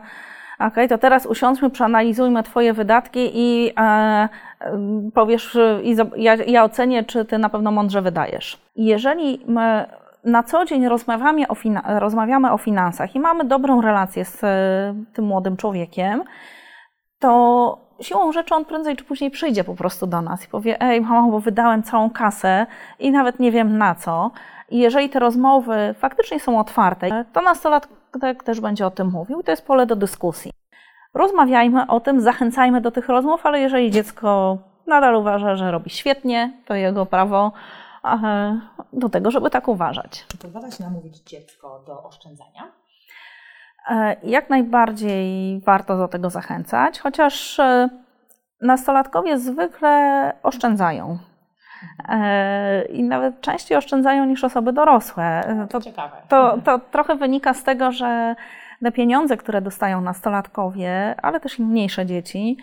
ok, 0.59 0.75
to 0.89 0.97
teraz 0.97 1.25
usiądźmy, 1.25 1.69
przeanalizujmy 1.69 2.43
Twoje 2.43 2.73
wydatki 2.73 3.31
i 3.33 3.73
e, 3.79 4.29
powiesz, 5.13 5.57
i 5.83 5.95
ja, 6.15 6.35
ja 6.35 6.63
ocenię, 6.63 7.03
czy 7.03 7.25
Ty 7.25 7.37
na 7.37 7.49
pewno 7.49 7.71
mądrze 7.71 8.01
wydajesz. 8.01 8.61
Jeżeli 8.75 9.43
my 9.47 9.85
na 10.23 10.43
co 10.43 10.65
dzień 10.65 10.87
rozmawiamy 10.87 11.47
o, 11.47 11.55
rozmawiamy 11.99 12.51
o 12.51 12.57
finansach 12.57 13.15
i 13.15 13.19
mamy 13.19 13.45
dobrą 13.45 13.81
relację 13.81 14.25
z 14.25 14.41
tym 15.13 15.25
młodym 15.25 15.57
człowiekiem, 15.57 16.23
to 17.19 17.77
siłą 18.01 18.31
rzeczy 18.31 18.55
on 18.55 18.65
prędzej 18.65 18.95
czy 18.95 19.03
później 19.03 19.31
przyjdzie 19.31 19.63
po 19.63 19.75
prostu 19.75 20.07
do 20.07 20.21
nas 20.21 20.45
i 20.45 20.47
powie: 20.47 20.81
Ej, 20.81 21.01
mamo, 21.01 21.31
bo 21.31 21.39
wydałem 21.39 21.83
całą 21.83 22.09
kasę 22.09 22.65
i 22.99 23.11
nawet 23.11 23.39
nie 23.39 23.51
wiem 23.51 23.77
na 23.77 23.95
co. 23.95 24.31
I 24.69 24.79
jeżeli 24.79 25.09
te 25.09 25.19
rozmowy 25.19 25.95
faktycznie 25.97 26.39
są 26.39 26.59
otwarte, 26.59 27.25
to 27.33 27.41
nastolatek 27.41 28.43
też 28.43 28.61
będzie 28.61 28.85
o 28.85 28.91
tym 28.91 29.11
mówił 29.11 29.39
i 29.39 29.43
to 29.43 29.51
jest 29.51 29.65
pole 29.65 29.85
do 29.85 29.95
dyskusji. 29.95 30.51
Rozmawiajmy 31.13 31.87
o 31.87 31.99
tym, 31.99 32.21
zachęcajmy 32.21 32.81
do 32.81 32.91
tych 32.91 33.09
rozmów, 33.09 33.45
ale 33.45 33.59
jeżeli 33.59 33.91
dziecko 33.91 34.57
nadal 34.87 35.15
uważa, 35.15 35.55
że 35.55 35.71
robi 35.71 35.89
świetnie, 35.89 36.53
to 36.65 36.75
jego 36.75 37.05
prawo 37.05 37.51
do 38.93 39.09
tego, 39.09 39.31
żeby 39.31 39.49
tak 39.49 39.67
uważać. 39.67 40.25
Czy 40.27 40.37
pozwala 40.37 40.71
się 40.71 40.83
namówić 40.83 41.17
dziecko 41.17 41.83
do 41.87 42.03
oszczędzania? 42.03 42.71
E, 43.89 44.15
jak 44.23 44.49
najbardziej 44.49 45.59
warto 45.59 45.97
do 45.97 46.07
tego 46.07 46.29
zachęcać, 46.29 46.99
chociaż 46.99 47.59
e, 47.59 47.89
nastolatkowie 48.61 49.37
zwykle 49.37 50.33
oszczędzają. 50.43 51.17
E, 52.09 52.85
I 52.85 53.03
nawet 53.03 53.41
częściej 53.41 53.77
oszczędzają 53.77 54.25
niż 54.25 54.43
osoby 54.43 54.73
dorosłe. 54.73 55.41
To, 55.69 55.81
ciekawe. 55.81 56.17
To, 56.27 56.57
to 56.65 56.79
trochę 56.79 57.15
wynika 57.15 57.53
z 57.53 57.63
tego, 57.63 57.91
że 57.91 58.35
te 58.83 58.91
pieniądze, 58.91 59.37
które 59.37 59.61
dostają 59.61 60.01
nastolatkowie, 60.01 61.15
ale 61.21 61.39
też 61.39 61.59
i 61.59 61.63
mniejsze 61.63 62.05
dzieci, 62.05 62.57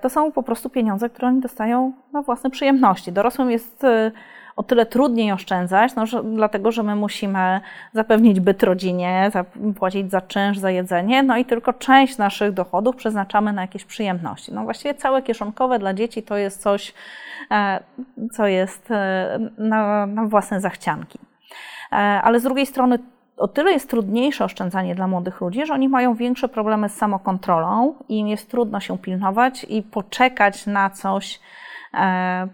to 0.00 0.10
są 0.10 0.32
po 0.32 0.42
prostu 0.42 0.70
pieniądze, 0.70 1.10
które 1.10 1.28
oni 1.28 1.40
dostają 1.40 1.92
na 2.12 2.22
własne 2.22 2.50
przyjemności. 2.50 3.12
Dorosłym 3.12 3.50
jest 3.50 3.86
o 4.56 4.62
tyle 4.62 4.86
trudniej 4.86 5.32
oszczędzać, 5.32 5.94
no, 5.94 6.06
że, 6.06 6.22
dlatego 6.24 6.72
że 6.72 6.82
my 6.82 6.96
musimy 6.96 7.60
zapewnić 7.92 8.40
byt 8.40 8.62
rodzinie, 8.62 9.30
zapłacić 9.32 10.10
za 10.10 10.20
czynsz, 10.20 10.58
za 10.58 10.70
jedzenie, 10.70 11.22
no 11.22 11.36
i 11.36 11.44
tylko 11.44 11.72
część 11.72 12.18
naszych 12.18 12.52
dochodów 12.52 12.96
przeznaczamy 12.96 13.52
na 13.52 13.62
jakieś 13.62 13.84
przyjemności. 13.84 14.52
No 14.54 14.64
właściwie 14.64 14.94
całe 14.94 15.22
kieszonkowe 15.22 15.78
dla 15.78 15.94
dzieci 15.94 16.22
to 16.22 16.36
jest 16.36 16.62
coś, 16.62 16.94
e, 17.50 17.80
co 18.32 18.46
jest 18.46 18.90
e, 18.90 19.38
na, 19.58 20.06
na 20.06 20.24
własne 20.24 20.60
zachcianki. 20.60 21.18
E, 21.92 21.96
ale 21.96 22.40
z 22.40 22.42
drugiej 22.42 22.66
strony 22.66 22.98
o 23.36 23.48
tyle 23.48 23.72
jest 23.72 23.90
trudniejsze 23.90 24.44
oszczędzanie 24.44 24.94
dla 24.94 25.08
młodych 25.08 25.40
ludzi, 25.40 25.66
że 25.66 25.74
oni 25.74 25.88
mają 25.88 26.14
większe 26.14 26.48
problemy 26.48 26.88
z 26.88 26.94
samokontrolą 26.94 27.94
i 28.08 28.18
im 28.18 28.28
jest 28.28 28.50
trudno 28.50 28.80
się 28.80 28.98
pilnować 28.98 29.66
i 29.68 29.82
poczekać 29.82 30.66
na 30.66 30.90
coś, 30.90 31.40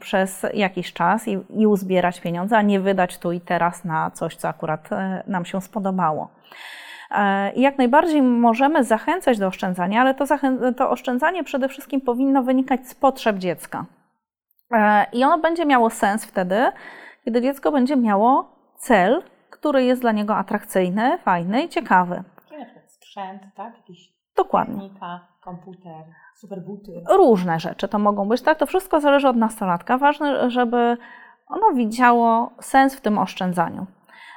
przez 0.01 0.47
jakiś 0.55 0.93
czas 0.93 1.29
i, 1.29 1.39
i 1.57 1.67
uzbierać 1.67 2.21
pieniądze, 2.21 2.57
a 2.57 2.63
nie 2.63 2.81
wydać 2.81 3.19
tu 3.19 3.33
i 3.33 3.41
teraz 3.41 3.85
na 3.85 4.11
coś, 4.11 4.37
co 4.37 4.49
akurat 4.49 4.93
e, 4.93 5.23
nam 5.27 5.45
się 5.45 5.61
spodobało. 5.61 6.29
E, 7.11 7.53
I 7.53 7.61
jak 7.61 7.79
najbardziej 7.79 8.23
możemy 8.23 8.85
zachęcać 8.85 9.39
do 9.39 9.47
oszczędzania, 9.47 10.01
ale 10.01 10.15
to, 10.15 10.25
to 10.77 10.91
oszczędzanie 10.91 11.45
przede 11.45 11.69
wszystkim 11.69 12.01
powinno 12.01 12.43
wynikać 12.43 12.89
z 12.89 12.95
potrzeb 12.95 13.37
dziecka. 13.37 13.85
I 15.13 15.25
ono 15.25 15.39
będzie 15.39 15.67
miało 15.67 15.91
sens 15.91 16.25
wtedy, 16.25 16.73
kiedy 17.25 17.43
dziecko 17.43 17.73
będzie 17.73 17.97
miało 17.97 18.57
cel, 18.77 19.23
który 19.51 19.85
jest 19.85 20.01
dla 20.01 20.13
niego 20.13 20.37
atrakcyjny, 20.37 21.19
fajny 21.19 21.63
i 21.63 21.69
ciekawy. 21.69 22.23
Sprzęt, 22.87 23.43
tak? 23.55 23.77
Jakiś 23.77 24.13
Dokładnie. 24.37 24.75
Technika, 24.75 25.21
komputer, 25.41 26.05
super 26.35 26.61
buty. 26.63 27.03
Różne 27.11 27.61
rzeczy 27.61 27.89
to 27.89 27.99
mogą 27.99 28.29
być, 28.29 28.43
tak? 28.43 28.59
To 28.59 28.67
wszystko 28.67 29.01
zależy 29.01 29.29
od 29.29 29.37
nastolatka. 29.37 29.99
Ważne, 29.99 30.51
żeby 30.51 30.97
ono 31.47 31.73
widziało 31.75 32.51
sens 32.61 32.95
w 32.95 33.01
tym 33.01 33.19
oszczędzaniu. 33.19 33.87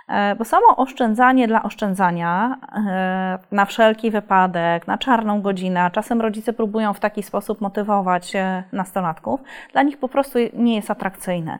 E, 0.08 0.36
bo 0.36 0.46
samo 0.46 0.76
oszczędzanie 0.78 1.48
dla 1.48 1.64
oszczędzania 1.64 2.58
e, 2.76 3.40
na 3.52 3.66
wszelki 3.66 4.12
wypadek, 4.12 4.88
na 4.88 4.98
czarną 4.98 5.42
godzinę, 5.42 5.90
czasem 5.94 6.22
rodzice 6.22 6.54
próbują 6.54 6.94
w 6.94 7.00
taki 7.00 7.24
sposób 7.24 7.62
motywować 7.62 8.36
e, 8.36 8.64
nastolatków, 8.72 9.42
dla 9.72 9.84
nich 9.84 9.98
po 9.98 10.08
prostu 10.08 10.40
nie 10.54 10.76
jest 10.76 10.92
atrakcyjne. 10.92 11.60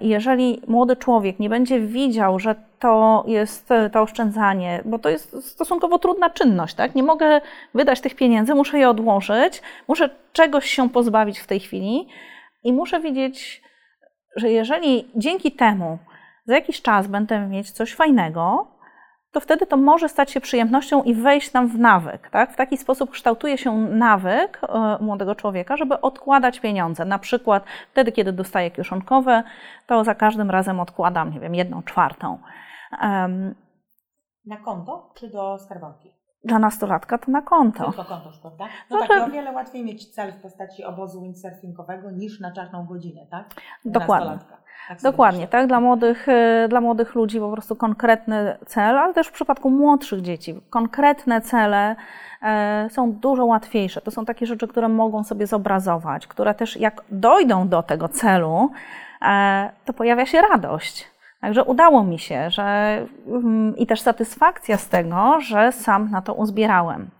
Jeżeli 0.00 0.62
młody 0.66 0.96
człowiek 0.96 1.38
nie 1.38 1.48
będzie 1.48 1.80
widział, 1.80 2.38
że 2.38 2.54
to 2.78 3.24
jest 3.26 3.68
to 3.92 4.02
oszczędzanie, 4.02 4.82
bo 4.84 4.98
to 4.98 5.08
jest 5.08 5.46
stosunkowo 5.46 5.98
trudna 5.98 6.30
czynność, 6.30 6.74
tak? 6.74 6.94
Nie 6.94 7.02
mogę 7.02 7.40
wydać 7.74 8.00
tych 8.00 8.14
pieniędzy, 8.14 8.54
muszę 8.54 8.78
je 8.78 8.88
odłożyć, 8.88 9.62
muszę 9.88 10.10
czegoś 10.32 10.66
się 10.70 10.88
pozbawić 10.88 11.38
w 11.38 11.46
tej 11.46 11.60
chwili 11.60 12.08
i 12.64 12.72
muszę 12.72 13.00
wiedzieć, 13.00 13.62
że 14.36 14.50
jeżeli 14.50 15.08
dzięki 15.16 15.52
temu 15.52 15.98
za 16.44 16.54
jakiś 16.54 16.82
czas 16.82 17.06
będę 17.06 17.46
mieć 17.46 17.70
coś 17.70 17.94
fajnego, 17.94 18.66
to 19.32 19.40
wtedy 19.40 19.66
to 19.66 19.76
może 19.76 20.08
stać 20.08 20.30
się 20.30 20.40
przyjemnością 20.40 21.02
i 21.02 21.14
wejść 21.14 21.52
nam 21.52 21.68
w 21.68 21.78
nawyk. 21.78 22.30
Tak? 22.30 22.52
W 22.52 22.56
taki 22.56 22.76
sposób 22.76 23.10
kształtuje 23.10 23.58
się 23.58 23.76
nawyk 23.78 24.60
u 25.00 25.04
młodego 25.04 25.34
człowieka, 25.34 25.76
żeby 25.76 26.00
odkładać 26.00 26.60
pieniądze. 26.60 27.04
Na 27.04 27.18
przykład 27.18 27.64
wtedy, 27.92 28.12
kiedy 28.12 28.32
dostaję 28.32 28.70
kieszonkowe, 28.70 29.42
to 29.86 30.04
za 30.04 30.14
każdym 30.14 30.50
razem 30.50 30.80
odkładam, 30.80 31.32
nie 31.32 31.40
wiem, 31.40 31.54
jedną 31.54 31.82
czwartą. 31.82 32.38
Um, 33.02 33.54
na 34.46 34.56
konto 34.56 35.12
czy 35.14 35.28
do 35.28 35.58
skarbonki? 35.58 36.21
Dla 36.44 36.58
nastolatka 36.58 37.18
to 37.18 37.30
na 37.30 37.42
konto. 37.42 37.84
Tylko 37.84 38.04
konto, 38.04 38.30
prawda? 38.42 38.64
No 38.90 38.96
znaczy, 38.96 39.14
tak, 39.14 39.28
o 39.28 39.30
wiele 39.30 39.52
łatwiej 39.52 39.84
mieć 39.84 40.14
cel 40.14 40.32
w 40.32 40.36
postaci 40.36 40.84
obozu 40.84 41.22
windsurfingowego 41.22 42.10
niż 42.10 42.40
na 42.40 42.52
czarną 42.52 42.86
godzinę, 42.86 43.26
tak? 43.30 43.54
Dokładnie. 43.84 44.38
Tak 44.38 44.62
Dokładnie, 45.02 45.48
tak? 45.48 45.66
Dla 45.66 45.80
młodych, 45.80 46.28
y, 46.28 46.68
dla 46.68 46.80
młodych 46.80 47.14
ludzi 47.14 47.40
po 47.40 47.52
prostu 47.52 47.76
konkretny 47.76 48.56
cel, 48.66 48.98
ale 48.98 49.14
też 49.14 49.26
w 49.26 49.32
przypadku 49.32 49.70
młodszych 49.70 50.20
dzieci 50.20 50.60
konkretne 50.70 51.40
cele 51.40 51.96
e, 52.42 52.88
są 52.90 53.12
dużo 53.12 53.44
łatwiejsze. 53.44 54.00
To 54.00 54.10
są 54.10 54.24
takie 54.24 54.46
rzeczy, 54.46 54.68
które 54.68 54.88
mogą 54.88 55.24
sobie 55.24 55.46
zobrazować, 55.46 56.26
które 56.26 56.54
też 56.54 56.76
jak 56.76 57.04
dojdą 57.10 57.68
do 57.68 57.82
tego 57.82 58.08
celu, 58.08 58.70
e, 59.22 59.70
to 59.84 59.92
pojawia 59.92 60.26
się 60.26 60.40
radość. 60.40 61.11
Także 61.42 61.64
udało 61.64 62.04
mi 62.04 62.18
się, 62.18 62.50
że 62.50 62.98
mm, 63.26 63.76
i 63.76 63.86
też 63.86 64.00
satysfakcja 64.00 64.76
z 64.76 64.88
tego, 64.88 65.40
że 65.40 65.72
sam 65.72 66.10
na 66.10 66.22
to 66.22 66.34
uzbierałem. 66.34 67.10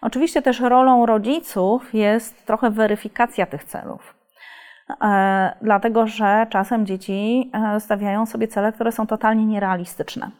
Oczywiście 0.00 0.42
też 0.42 0.60
rolą 0.60 1.06
rodziców 1.06 1.94
jest 1.94 2.46
trochę 2.46 2.70
weryfikacja 2.70 3.46
tych 3.46 3.64
celów. 3.64 4.14
E, 5.02 5.52
dlatego, 5.62 6.06
że 6.06 6.46
czasem 6.50 6.86
dzieci 6.86 7.50
e, 7.54 7.80
stawiają 7.80 8.26
sobie 8.26 8.48
cele, 8.48 8.72
które 8.72 8.92
są 8.92 9.06
totalnie 9.06 9.46
nierealistyczne. 9.46 10.30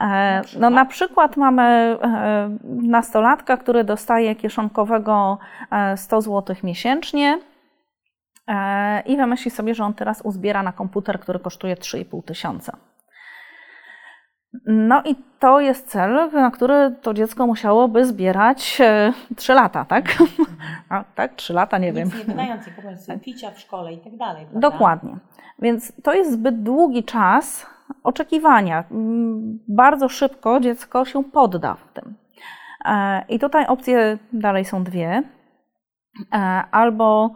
E, 0.00 0.42
no, 0.58 0.70
na 0.70 0.84
przykład 0.84 1.36
mamy 1.36 1.98
nastolatka, 2.64 3.56
który 3.56 3.84
dostaje 3.84 4.34
kieszonkowego 4.34 5.38
100 5.96 6.20
zł 6.20 6.56
miesięcznie 6.62 7.38
i 9.06 9.16
wymyśli 9.16 9.50
sobie, 9.50 9.74
że 9.74 9.84
on 9.84 9.94
teraz 9.94 10.22
uzbiera 10.22 10.62
na 10.62 10.72
komputer, 10.72 11.20
który 11.20 11.38
kosztuje 11.38 11.76
3,5 11.76 12.24
tysiąca. 12.24 12.76
No 14.66 15.02
i 15.04 15.16
to 15.38 15.60
jest 15.60 15.88
cel, 15.88 16.30
na 16.32 16.50
który 16.50 16.94
to 17.02 17.14
dziecko 17.14 17.46
musiałoby 17.46 18.06
zbierać 18.06 18.82
3 19.36 19.52
e, 19.52 19.56
lata, 19.56 19.84
tak? 19.84 20.04
A, 20.88 21.04
tak, 21.14 21.34
3 21.34 21.52
lata, 21.52 21.78
nie 21.78 21.86
Nic 21.86 21.96
wiem. 21.96 22.08
nie 22.18 22.24
wydając, 22.24 22.66
jak 23.08 23.20
picia 23.20 23.50
w 23.50 23.60
szkole 23.60 23.92
i 23.92 23.98
tak 23.98 24.16
dalej. 24.16 24.46
Prawda? 24.46 24.70
Dokładnie. 24.70 25.16
Więc 25.58 25.92
to 26.02 26.14
jest 26.14 26.32
zbyt 26.32 26.62
długi 26.62 27.04
czas 27.04 27.66
oczekiwania. 28.02 28.84
Bardzo 29.68 30.08
szybko 30.08 30.60
dziecko 30.60 31.04
się 31.04 31.24
podda 31.24 31.74
w 31.74 31.92
tym. 31.92 32.14
E, 32.84 33.24
I 33.28 33.38
tutaj 33.38 33.66
opcje 33.66 34.18
dalej 34.32 34.64
są 34.64 34.84
dwie. 34.84 35.22
E, 36.32 36.36
albo 36.70 37.34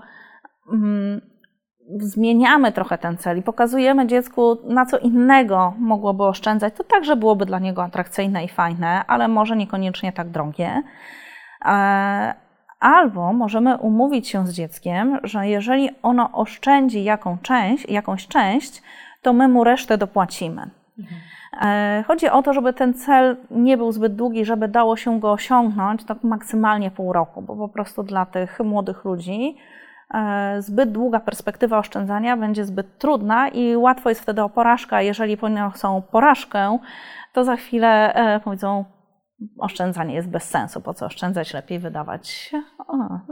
zmieniamy 1.96 2.72
trochę 2.72 2.98
ten 2.98 3.16
cel 3.16 3.38
i 3.38 3.42
pokazujemy 3.42 4.06
dziecku, 4.06 4.58
na 4.64 4.86
co 4.86 4.98
innego 4.98 5.74
mogłoby 5.78 6.24
oszczędzać, 6.24 6.74
to 6.74 6.84
także 6.84 7.16
byłoby 7.16 7.46
dla 7.46 7.58
niego 7.58 7.82
atrakcyjne 7.82 8.44
i 8.44 8.48
fajne, 8.48 9.04
ale 9.06 9.28
może 9.28 9.56
niekoniecznie 9.56 10.12
tak 10.12 10.28
drogie. 10.28 10.82
E, 11.64 12.34
albo 12.80 13.32
możemy 13.32 13.76
umówić 13.76 14.28
się 14.28 14.46
z 14.46 14.52
dzieckiem, 14.52 15.18
że 15.22 15.48
jeżeli 15.48 15.90
ono 16.02 16.32
oszczędzi 16.32 17.04
jaką 17.04 17.38
część, 17.42 17.88
jakąś 17.88 18.26
część, 18.26 18.82
to 19.22 19.32
my 19.32 19.48
mu 19.48 19.64
resztę 19.64 19.98
dopłacimy. 19.98 20.70
Mhm. 20.98 21.20
E, 21.62 22.04
chodzi 22.06 22.28
o 22.28 22.42
to, 22.42 22.52
żeby 22.52 22.72
ten 22.72 22.94
cel 22.94 23.36
nie 23.50 23.76
był 23.76 23.92
zbyt 23.92 24.16
długi, 24.16 24.44
żeby 24.44 24.68
dało 24.68 24.96
się 24.96 25.20
go 25.20 25.32
osiągnąć 25.32 26.04
tak 26.04 26.24
maksymalnie 26.24 26.90
pół 26.90 27.12
roku, 27.12 27.42
bo 27.42 27.56
po 27.56 27.68
prostu 27.68 28.02
dla 28.02 28.26
tych 28.26 28.60
młodych 28.60 29.04
ludzi 29.04 29.56
zbyt 30.58 30.92
długa 30.92 31.20
perspektywa 31.20 31.78
oszczędzania 31.78 32.36
będzie 32.36 32.64
zbyt 32.64 32.98
trudna 32.98 33.48
i 33.48 33.76
łatwo 33.76 34.08
jest 34.08 34.20
wtedy 34.20 34.42
o 34.42 34.48
porażkę. 34.48 35.04
Jeżeli 35.04 35.36
poniosą 35.36 36.02
porażkę, 36.02 36.78
to 37.32 37.44
za 37.44 37.56
chwilę 37.56 38.14
e, 38.14 38.40
powiedzą, 38.40 38.84
oszczędzanie 39.58 40.14
jest 40.14 40.28
bez 40.28 40.44
sensu. 40.44 40.80
Po 40.80 40.94
co 40.94 41.06
oszczędzać? 41.06 41.54
Lepiej 41.54 41.78
wydawać 41.78 42.54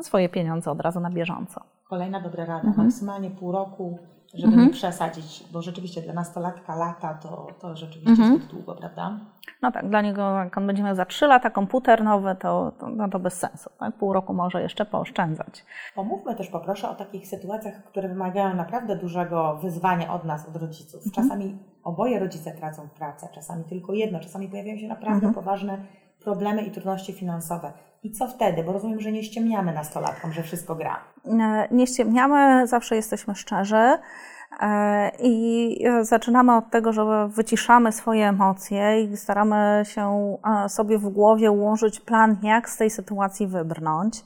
swoje 0.03 0.29
pieniądze 0.29 0.71
od 0.71 0.81
razu 0.81 1.01
na 1.01 1.11
bieżąco. 1.11 1.61
Kolejna 1.89 2.21
dobra 2.21 2.45
rada. 2.45 2.69
Mhm. 2.69 2.87
Maksymalnie 2.87 3.31
pół 3.31 3.53
roku 3.53 3.99
żeby 4.35 4.49
mhm. 4.49 4.67
nie 4.67 4.73
przesadzić, 4.73 5.45
bo 5.53 5.63
rzeczywiście 5.63 6.03
dla 6.03 6.15
nastolatka 6.15 6.77
lata 6.77 7.15
to, 7.15 7.47
to 7.61 7.77
rzeczywiście 7.77 8.23
mhm. 8.23 8.39
zbyt 8.39 8.51
długo, 8.51 8.75
prawda? 8.75 9.21
No 9.63 9.73
tak, 9.73 9.89
dla 9.89 10.03
niego 10.03 10.35
jak 10.39 10.59
on 10.59 10.67
będzie 10.67 10.83
miał 10.83 10.95
za 10.95 11.05
3 11.05 11.27
lata 11.27 11.51
komputer 11.51 12.05
nowy, 12.05 12.37
to, 12.41 12.73
to, 12.79 12.89
no 12.89 13.09
to 13.09 13.19
bez 13.19 13.35
sensu. 13.35 13.71
Tak? 13.79 13.95
Pół 13.95 14.13
roku 14.13 14.35
może 14.35 14.63
jeszcze 14.63 14.85
pooszczędzać. 14.85 15.65
Pomówmy 15.95 16.35
też 16.35 16.49
poproszę 16.49 16.89
o 16.89 16.95
takich 16.95 17.29
sytuacjach, 17.29 17.85
które 17.85 18.09
wymagają 18.09 18.55
naprawdę 18.55 18.97
dużego 18.97 19.57
wyzwania 19.57 20.15
od 20.15 20.25
nas, 20.25 20.49
od 20.49 20.57
rodziców. 20.57 21.07
Mhm. 21.07 21.29
Czasami 21.29 21.59
oboje 21.85 22.19
rodzice 22.19 22.53
tracą 22.53 22.89
pracę, 22.89 23.29
czasami 23.35 23.65
tylko 23.65 23.93
jedno, 23.93 24.21
czasami 24.21 24.49
pojawiają 24.49 24.79
się 24.79 24.89
naprawdę 24.89 25.27
mhm. 25.27 25.35
poważne 25.35 25.79
problemy 26.21 26.63
i 26.63 26.71
trudności 26.71 27.13
finansowe. 27.13 27.73
I 28.07 28.11
co 28.11 28.29
wtedy? 28.29 28.63
Bo 28.63 28.73
rozumiem, 28.73 29.01
że 29.01 29.13
nie 29.13 29.23
ściemniamy 29.23 29.73
nastolatkom, 29.73 30.33
że 30.33 30.43
wszystko 30.43 30.75
gra. 30.75 31.05
E, 31.25 31.69
nie 31.71 31.87
ściemniamy, 31.87 32.67
zawsze 32.67 32.97
jesteśmy 32.97 33.35
szczerzy. 33.35 33.99
E, 34.61 35.11
I 35.23 35.85
zaczynamy 36.01 36.57
od 36.57 36.71
tego, 36.71 36.93
że 36.93 37.29
wyciszamy 37.29 37.93
swoje 37.93 38.29
emocje 38.29 39.03
i 39.03 39.17
staramy 39.17 39.83
się 39.85 40.37
e, 40.65 40.69
sobie 40.69 40.99
w 40.99 41.09
głowie 41.09 41.51
ułożyć 41.51 42.01
plan, 42.01 42.37
jak 42.43 42.69
z 42.71 42.77
tej 42.77 42.91
sytuacji 42.91 43.47
wybrnąć. 43.47 44.25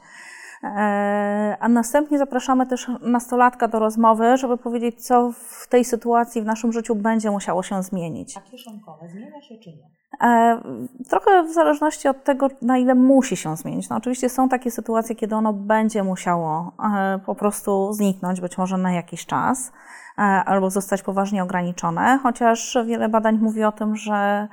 A 1.61 1.69
następnie 1.69 2.19
zapraszamy 2.19 2.67
też 2.67 2.91
nastolatka 3.03 3.69
do 3.69 3.79
rozmowy, 3.79 4.37
żeby 4.37 4.59
powiedzieć, 4.59 5.07
co 5.07 5.33
w 5.33 5.69
tej 5.69 5.85
sytuacji 5.85 6.43
w 6.43 6.45
naszym 6.45 6.73
życiu 6.73 6.95
będzie 6.95 7.31
musiało 7.31 7.63
się 7.63 7.83
zmienić. 7.83 8.37
A 8.37 8.41
kieszonkowe 8.41 9.09
zmienia 9.09 9.43
się 9.43 9.55
czy 9.59 9.71
nie? 9.71 10.00
E, 10.21 10.61
trochę 11.09 11.43
w 11.43 11.53
zależności 11.53 12.09
od 12.09 12.25
tego, 12.25 12.49
na 12.63 12.79
ile 12.79 12.95
musi 12.95 13.37
się 13.37 13.57
zmienić. 13.57 13.89
No 13.89 13.97
oczywiście 13.97 14.29
są 14.29 14.49
takie 14.49 14.71
sytuacje, 14.71 15.17
kiedy 15.17 15.35
ono 15.35 15.53
będzie 15.53 16.03
musiało 16.03 16.73
e, 16.95 17.19
po 17.27 17.35
prostu 17.35 17.93
zniknąć, 17.93 18.41
być 18.41 18.59
może 18.59 18.77
na 18.77 18.93
jakiś 18.93 19.27
czas. 19.27 19.73
E, 20.19 20.23
albo 20.23 20.71
zostać 20.71 21.03
poważnie 21.03 21.43
ograniczone, 21.43 22.19
chociaż 22.23 22.79
wiele 22.87 23.09
badań 23.09 23.39
mówi 23.39 23.65
o 23.65 23.73
tym, 23.73 23.97
że, 23.97 24.49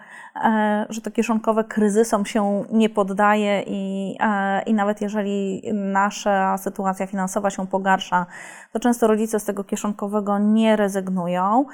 że 0.89 1.01
to 1.01 1.11
kieszonkowe 1.11 1.63
kryzysom 1.63 2.25
się 2.25 2.63
nie 2.71 2.89
poddaje 2.89 3.63
i, 3.67 4.17
i 4.65 4.73
nawet 4.73 5.01
jeżeli 5.01 5.61
nasza 5.73 6.57
sytuacja 6.57 7.07
finansowa 7.07 7.49
się 7.49 7.67
pogarsza, 7.67 8.25
to 8.71 8.79
często 8.79 9.07
rodzice 9.07 9.39
z 9.39 9.45
tego 9.45 9.63
kieszonkowego 9.63 10.39
nie 10.39 10.75
rezygnują. 10.75 11.65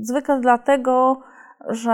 Zwykle 0.00 0.40
dlatego, 0.40 1.22
że 1.68 1.92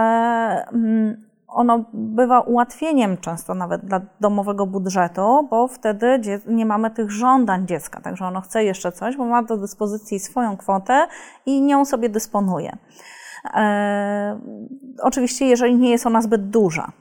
mm, 0.72 1.24
ono 1.48 1.84
bywa 1.92 2.40
ułatwieniem 2.40 3.16
często 3.16 3.54
nawet 3.54 3.84
dla 3.84 4.00
domowego 4.20 4.66
budżetu, 4.66 5.48
bo 5.50 5.68
wtedy 5.68 6.20
nie 6.46 6.66
mamy 6.66 6.90
tych 6.90 7.10
żądań 7.10 7.66
dziecka, 7.66 8.00
także 8.00 8.26
ono 8.26 8.40
chce 8.40 8.64
jeszcze 8.64 8.92
coś, 8.92 9.16
bo 9.16 9.24
ma 9.24 9.42
do 9.42 9.56
dyspozycji 9.56 10.18
swoją 10.20 10.56
kwotę 10.56 11.06
i 11.46 11.62
nią 11.62 11.84
sobie 11.84 12.08
dysponuje. 12.08 12.76
E, 13.54 14.40
oczywiście, 15.02 15.46
jeżeli 15.46 15.74
nie 15.74 15.90
jest 15.90 16.06
ona 16.06 16.22
zbyt 16.22 16.50
duża. 16.50 16.92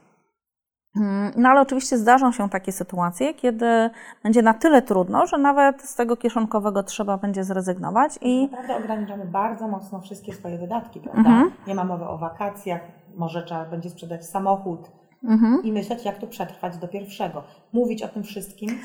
Mm, 0.96 1.32
no 1.36 1.48
ale 1.48 1.60
oczywiście 1.60 1.98
zdarzą 1.98 2.32
się 2.32 2.48
takie 2.48 2.72
sytuacje, 2.72 3.34
kiedy 3.34 3.90
będzie 4.22 4.42
na 4.42 4.54
tyle 4.54 4.82
trudno, 4.82 5.26
że 5.26 5.38
nawet 5.38 5.82
z 5.82 5.94
tego 5.94 6.16
kieszonkowego 6.16 6.82
trzeba 6.82 7.18
będzie 7.18 7.44
zrezygnować. 7.44 8.18
I 8.20 8.48
naprawdę 8.50 8.76
ograniczamy 8.76 9.24
bardzo 9.24 9.68
mocno 9.68 10.00
wszystkie 10.00 10.32
swoje 10.32 10.58
wydatki, 10.58 11.00
prawda? 11.00 11.30
Mhm. 11.30 11.50
Nie 11.66 11.74
ma 11.74 11.84
mowy 11.84 12.04
o 12.04 12.18
wakacjach, 12.18 12.80
może 13.16 13.42
trzeba 13.42 13.64
będzie 13.64 13.90
sprzedać 13.90 14.26
samochód 14.26 14.90
mhm. 15.24 15.62
i 15.62 15.72
myśleć, 15.72 16.04
jak 16.04 16.18
to 16.18 16.26
przetrwać 16.26 16.78
do 16.78 16.88
pierwszego. 16.88 17.42
Mówić 17.72 18.02
o 18.02 18.08
tym 18.08 18.22
wszystkim? 18.22 18.78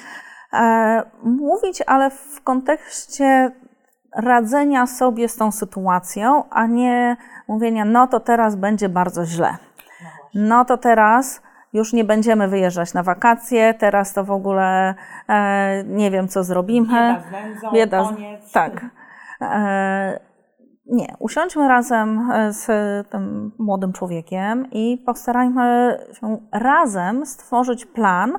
E, 0.54 1.04
mówić, 1.24 1.84
ale 1.88 2.10
w 2.10 2.41
kontekście 2.43 3.52
radzenia 4.15 4.88
sobie 4.88 5.28
z 5.28 5.36
tą 5.36 5.52
sytuacją, 5.52 6.43
a 6.50 6.67
nie 6.67 7.17
mówienia, 7.48 7.86
no 7.86 8.08
to 8.08 8.19
teraz 8.19 8.56
będzie 8.56 8.89
bardzo 8.89 9.26
źle. 9.26 9.58
No, 10.34 10.41
no 10.58 10.65
to 10.65 10.78
teraz 10.78 11.41
już 11.73 11.93
nie 11.93 12.03
będziemy 12.03 12.47
wyjeżdżać 12.47 12.93
na 12.93 13.03
wakacje, 13.03 13.73
teraz 13.73 14.13
to 14.13 14.23
w 14.23 14.32
ogóle 14.32 14.95
e, 15.29 15.84
nie 15.84 16.12
wiem, 16.12 16.27
co 16.27 16.43
zrobimy. 16.43 16.88
Bieda 16.88 17.21
z 17.29 17.32
nędzą, 17.32 17.71
Bieda, 17.71 18.03
koniec. 18.03 18.51
Tak. 18.51 18.86
E, 19.41 20.19
nie, 20.86 21.15
usiądźmy 21.19 21.67
razem 21.67 22.32
e, 22.32 22.53
z 22.53 22.67
tym 23.10 23.51
młodym 23.60 23.93
człowiekiem 23.93 24.71
i 24.71 25.03
postarajmy 25.05 25.97
się 26.19 26.38
razem 26.51 27.25
stworzyć 27.25 27.86
plan, 27.86 28.34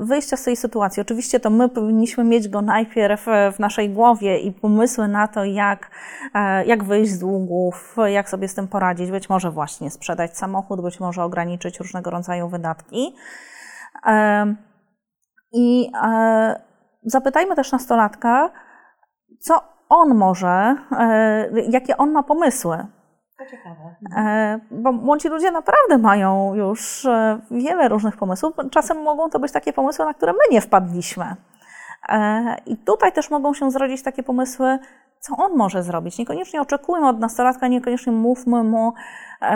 wyjścia 0.00 0.36
z 0.36 0.42
tej 0.42 0.56
sytuacji. 0.56 1.00
Oczywiście 1.00 1.40
to 1.40 1.50
my 1.50 1.68
powinniśmy 1.68 2.24
mieć 2.24 2.48
go 2.48 2.62
najpierw 2.62 3.26
w 3.52 3.58
naszej 3.58 3.90
głowie 3.90 4.38
i 4.38 4.52
pomysły 4.52 5.08
na 5.08 5.28
to, 5.28 5.44
jak, 5.44 5.90
e, 6.34 6.64
jak 6.66 6.84
wyjść 6.84 7.12
z 7.12 7.18
długów, 7.18 7.96
jak 8.06 8.30
sobie 8.30 8.48
z 8.48 8.54
tym 8.54 8.68
poradzić. 8.68 9.10
Być 9.10 9.28
może 9.28 9.50
właśnie 9.50 9.90
sprzedać 9.90 10.38
samochód, 10.38 10.82
być 10.82 11.00
może 11.00 11.24
ograniczyć 11.24 11.78
różnego 11.78 12.10
rodzaju 12.10 12.48
wydatki. 12.48 13.14
I 15.52 15.90
zapytajmy 17.04 17.56
też 17.56 17.72
nastolatka, 17.72 18.50
co 19.40 19.60
on 19.88 20.14
może, 20.14 20.76
jakie 21.70 21.96
on 21.96 22.10
ma 22.10 22.22
pomysły 22.22 22.86
ciekawe. 23.46 23.94
E, 24.16 24.60
bo 24.70 24.92
młodzi 24.92 25.28
ludzie 25.28 25.50
naprawdę 25.50 25.98
mają 25.98 26.54
już 26.54 27.04
e, 27.04 27.40
wiele 27.50 27.88
różnych 27.88 28.16
pomysłów. 28.16 28.54
Czasem 28.70 29.02
mogą 29.02 29.30
to 29.30 29.38
być 29.38 29.52
takie 29.52 29.72
pomysły, 29.72 30.04
na 30.04 30.14
które 30.14 30.32
my 30.32 30.38
nie 30.50 30.60
wpadliśmy. 30.60 31.36
E, 32.08 32.56
I 32.66 32.76
tutaj 32.76 33.12
też 33.12 33.30
mogą 33.30 33.54
się 33.54 33.70
zrodzić 33.70 34.02
takie 34.02 34.22
pomysły, 34.22 34.78
co 35.20 35.36
on 35.36 35.56
może 35.56 35.82
zrobić. 35.82 36.18
Niekoniecznie 36.18 36.60
oczekujmy 36.60 37.08
od 37.08 37.20
nastolatka, 37.20 37.68
niekoniecznie 37.68 38.12
mówmy 38.12 38.64
mu, 38.64 38.92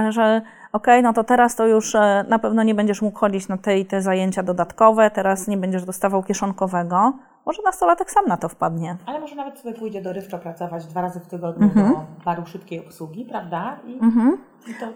że 0.09 0.43
okej, 0.73 0.95
okay, 0.95 1.03
no 1.03 1.13
to 1.13 1.25
teraz 1.25 1.57
to 1.57 1.67
już 1.67 1.95
na 2.29 2.39
pewno 2.39 2.63
nie 2.63 2.75
będziesz 2.75 3.03
mógł 3.03 3.19
chodzić 3.19 3.49
na 3.49 3.57
te 3.57 3.79
i 3.79 3.87
te 3.87 4.03
zajęcia 4.03 4.43
dodatkowe, 4.43 5.11
teraz 5.11 5.49
nie 5.49 5.57
będziesz 5.57 5.85
dostawał 5.85 6.23
kieszonkowego 6.23 7.13
może 7.47 7.63
nastolatek 7.63 8.11
sam 8.11 8.27
na 8.27 8.37
to 8.37 8.49
wpadnie. 8.49 8.97
Ale 9.07 9.21
może 9.21 9.35
nawet 9.35 9.59
sobie 9.59 9.75
pójdzie 9.75 10.03
dorywczo 10.03 10.39
pracować 10.39 10.87
dwa 10.87 11.01
razy 11.01 11.21
w 11.21 11.27
tygodniu 11.27 11.65
mhm. 11.65 11.93
do 11.93 12.01
baru 12.25 12.47
szybkiej 12.47 12.87
obsługi, 12.87 13.25
prawda? 13.25 13.77
I, 13.87 13.95
mhm. 13.95 14.39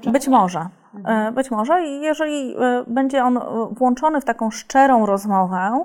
i 0.06 0.10
Być 0.10 0.28
może. 0.28 0.68
Mhm. 0.94 1.28
E, 1.28 1.32
być 1.32 1.50
może 1.50 1.82
i 1.82 2.00
jeżeli 2.00 2.56
e, 2.56 2.84
będzie 2.86 3.24
on 3.24 3.40
włączony 3.70 4.20
w 4.20 4.24
taką 4.24 4.50
szczerą 4.50 5.06
rozmowę, 5.06 5.84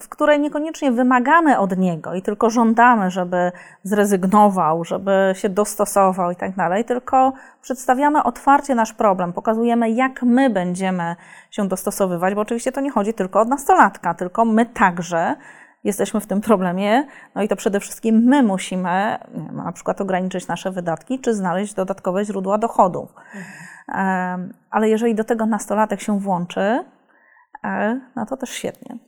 w 0.00 0.08
której 0.08 0.40
niekoniecznie 0.40 0.92
wymagamy 0.92 1.58
od 1.58 1.78
niego 1.78 2.14
i 2.14 2.22
tylko 2.22 2.50
żądamy, 2.50 3.10
żeby 3.10 3.52
zrezygnował, 3.82 4.84
żeby 4.84 5.32
się 5.34 5.48
dostosował 5.48 6.30
i 6.30 6.36
tak 6.36 6.56
dalej, 6.56 6.84
tylko 6.84 7.32
przedstawiamy 7.62 8.22
otwarcie 8.22 8.74
nasz 8.74 8.92
problem, 8.92 9.32
pokazujemy, 9.32 9.90
jak 9.90 10.22
my 10.22 10.50
będziemy 10.50 11.16
się 11.50 11.68
dostosowywać, 11.68 12.34
bo 12.34 12.40
oczywiście 12.40 12.72
to 12.72 12.80
nie 12.80 12.90
chodzi 12.90 13.14
tylko 13.14 13.40
od 13.40 13.48
nastolatka, 13.48 14.14
tylko 14.14 14.44
my 14.44 14.66
także 14.66 15.36
jesteśmy 15.84 16.20
w 16.20 16.26
tym 16.26 16.40
problemie, 16.40 17.06
no 17.34 17.42
i 17.42 17.48
to 17.48 17.56
przede 17.56 17.80
wszystkim 17.80 18.16
my 18.24 18.42
musimy 18.42 19.18
wiem, 19.34 19.56
na 19.56 19.72
przykład 19.72 20.00
ograniczyć 20.00 20.46
nasze 20.46 20.70
wydatki, 20.70 21.20
czy 21.20 21.34
znaleźć 21.34 21.74
dodatkowe 21.74 22.24
źródła 22.24 22.58
dochodów. 22.58 23.14
Mhm. 23.88 24.52
Ale 24.70 24.88
jeżeli 24.88 25.14
do 25.14 25.24
tego 25.24 25.46
nastolatek 25.46 26.00
się 26.00 26.18
włączy, 26.18 26.84
no 28.16 28.26
to 28.26 28.36
też 28.36 28.50
świetnie. 28.50 28.98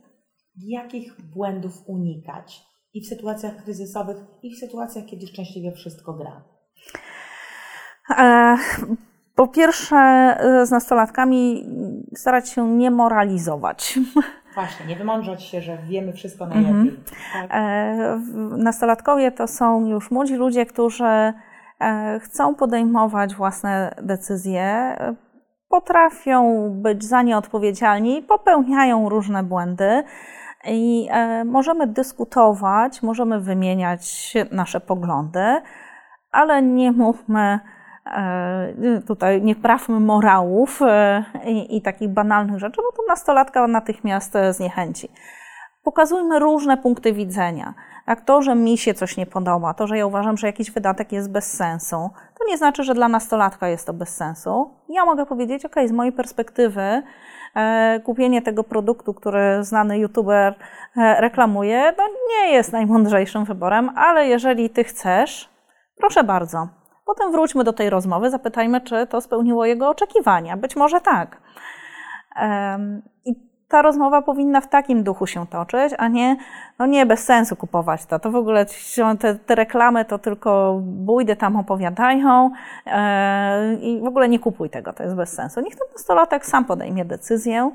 Jakich 0.57 1.21
błędów 1.35 1.73
unikać 1.87 2.63
i 2.95 3.01
w 3.01 3.09
sytuacjach 3.09 3.63
kryzysowych, 3.65 4.17
i 4.43 4.55
w 4.55 4.59
sytuacjach, 4.59 5.05
kiedy 5.05 5.27
szczęśliwie 5.27 5.73
wszystko 5.73 6.13
gra? 6.13 6.45
E, 8.19 8.57
po 9.35 9.49
pierwsze, 9.49 9.97
e, 9.97 10.67
z 10.67 10.71
nastolatkami 10.71 11.67
starać 12.15 12.49
się 12.49 12.69
nie 12.69 12.91
moralizować. 12.91 13.99
Właśnie, 14.55 14.87
nie 14.87 14.97
wymądrzać 14.97 15.43
się, 15.45 15.61
że 15.61 15.79
wiemy 15.89 16.13
wszystko 16.13 16.47
najlepiej. 16.47 16.73
Mhm. 16.73 16.97
Tak? 17.33 17.51
E, 17.51 18.21
nastolatkowie 18.57 19.33
to 19.33 19.47
są 19.47 19.87
już 19.87 20.11
młodzi 20.11 20.35
ludzie, 20.35 20.67
którzy 20.67 21.33
chcą 22.21 22.55
podejmować 22.55 23.35
własne 23.35 23.95
decyzje, 24.03 24.97
potrafią 25.69 26.71
być 26.71 27.05
za 27.05 27.23
nie 27.23 27.37
odpowiedzialni, 27.37 28.23
popełniają 28.23 29.09
różne 29.09 29.43
błędy. 29.43 30.05
I 30.67 31.09
e, 31.11 31.45
możemy 31.45 31.87
dyskutować, 31.87 33.03
możemy 33.03 33.41
wymieniać 33.41 34.35
nasze 34.51 34.81
poglądy, 34.81 35.61
ale 36.33 36.63
nie 36.63 36.93
mówmy 36.93 37.61
e, 38.07 39.01
tutaj, 39.07 39.43
nie 39.43 39.57
prawmy 39.57 40.01
morałów 40.01 40.83
e, 40.83 41.25
i, 41.47 41.77
i 41.77 41.83
takich 41.83 42.09
banalnych 42.09 42.59
rzeczy, 42.59 42.77
bo 42.77 42.97
to 42.97 43.03
nastolatka 43.09 43.67
natychmiast 43.67 44.33
zniechęci. 44.51 45.09
Pokazujmy 45.83 46.39
różne 46.39 46.77
punkty 46.77 47.13
widzenia. 47.13 47.75
Jak 48.07 48.21
to, 48.21 48.43
że 48.43 48.55
mi 48.55 48.79
się 48.79 48.95
coś 48.95 49.17
nie 49.17 49.27
podoba, 49.27 49.75
to, 49.75 49.87
że 49.87 49.99
ja 49.99 50.07
uważam, 50.07 50.37
że 50.37 50.47
jakiś 50.47 50.71
wydatek 50.71 51.13
jest 51.13 51.33
bez 51.33 51.53
sensu, 51.53 52.11
nie 52.49 52.57
znaczy, 52.57 52.85
że 52.85 52.95
dla 52.95 53.09
nastolatka 53.09 53.69
jest 53.69 53.87
to 53.87 53.93
bez 53.93 54.17
sensu. 54.17 54.71
Ja 54.89 55.05
mogę 55.05 55.27
powiedzieć, 55.27 55.65
ok, 55.65 55.75
z 55.87 55.93
mojej 55.93 56.13
perspektywy 56.13 57.03
e, 57.55 58.01
kupienie 58.05 58.43
tego 58.43 58.65
produktu, 58.65 59.15
który 59.15 59.65
znany 59.65 59.99
youtuber 59.99 60.55
e, 60.97 61.21
reklamuje, 61.21 61.95
no 61.99 62.05
nie 62.29 62.53
jest 62.53 62.73
najmądrzejszym 62.73 63.45
wyborem, 63.45 63.91
ale 63.97 64.27
jeżeli 64.27 64.71
ty 64.71 64.85
chcesz, 64.85 65.51
proszę 65.97 66.25
bardzo. 66.25 66.69
Potem 67.07 67.33
wróćmy 67.33 67.65
do 67.65 67.73
tej 67.73 67.91
rozmowy, 67.91 68.31
zapytajmy, 68.31 68.81
czy 68.81 69.07
to 69.07 69.21
spełniło 69.21 69.67
jego 69.67 69.89
oczekiwania. 69.89 70.57
Być 70.57 70.77
może 70.77 71.01
tak. 71.01 71.43
I 73.25 73.54
ta 73.69 73.83
rozmowa 73.83 74.23
powinna 74.23 74.61
w 74.61 74.69
takim 74.69 75.03
duchu 75.03 75.27
się 75.27 75.47
toczyć, 75.47 75.93
a 75.99 76.09
nie, 76.09 76.37
no 76.79 76.87
nie, 76.87 77.07
bez 77.07 77.25
sensu 77.25 77.57
kupować 77.57 78.07
to. 78.07 78.19
To 78.19 78.31
w 78.31 78.37
ogóle 78.37 78.67
te, 79.21 79.35
te 79.35 79.55
reklamy 79.55 80.05
to 80.05 80.19
tylko 80.19 80.81
bójdy 80.83 81.37
tam 81.37 81.57
opowiadają 81.57 82.51
e, 82.87 83.75
i 83.75 84.01
w 84.01 84.07
ogóle 84.07 84.29
nie 84.29 84.39
kupuj 84.39 84.71
tego, 84.71 84.93
to 84.93 85.03
jest 85.03 85.15
bez 85.17 85.33
sensu. 85.33 85.61
Niech 85.61 85.77
ten 85.77 85.87
nastolatek 85.93 86.47
sam 86.47 86.65
podejmie 86.65 87.05
decyzję, 87.05 87.71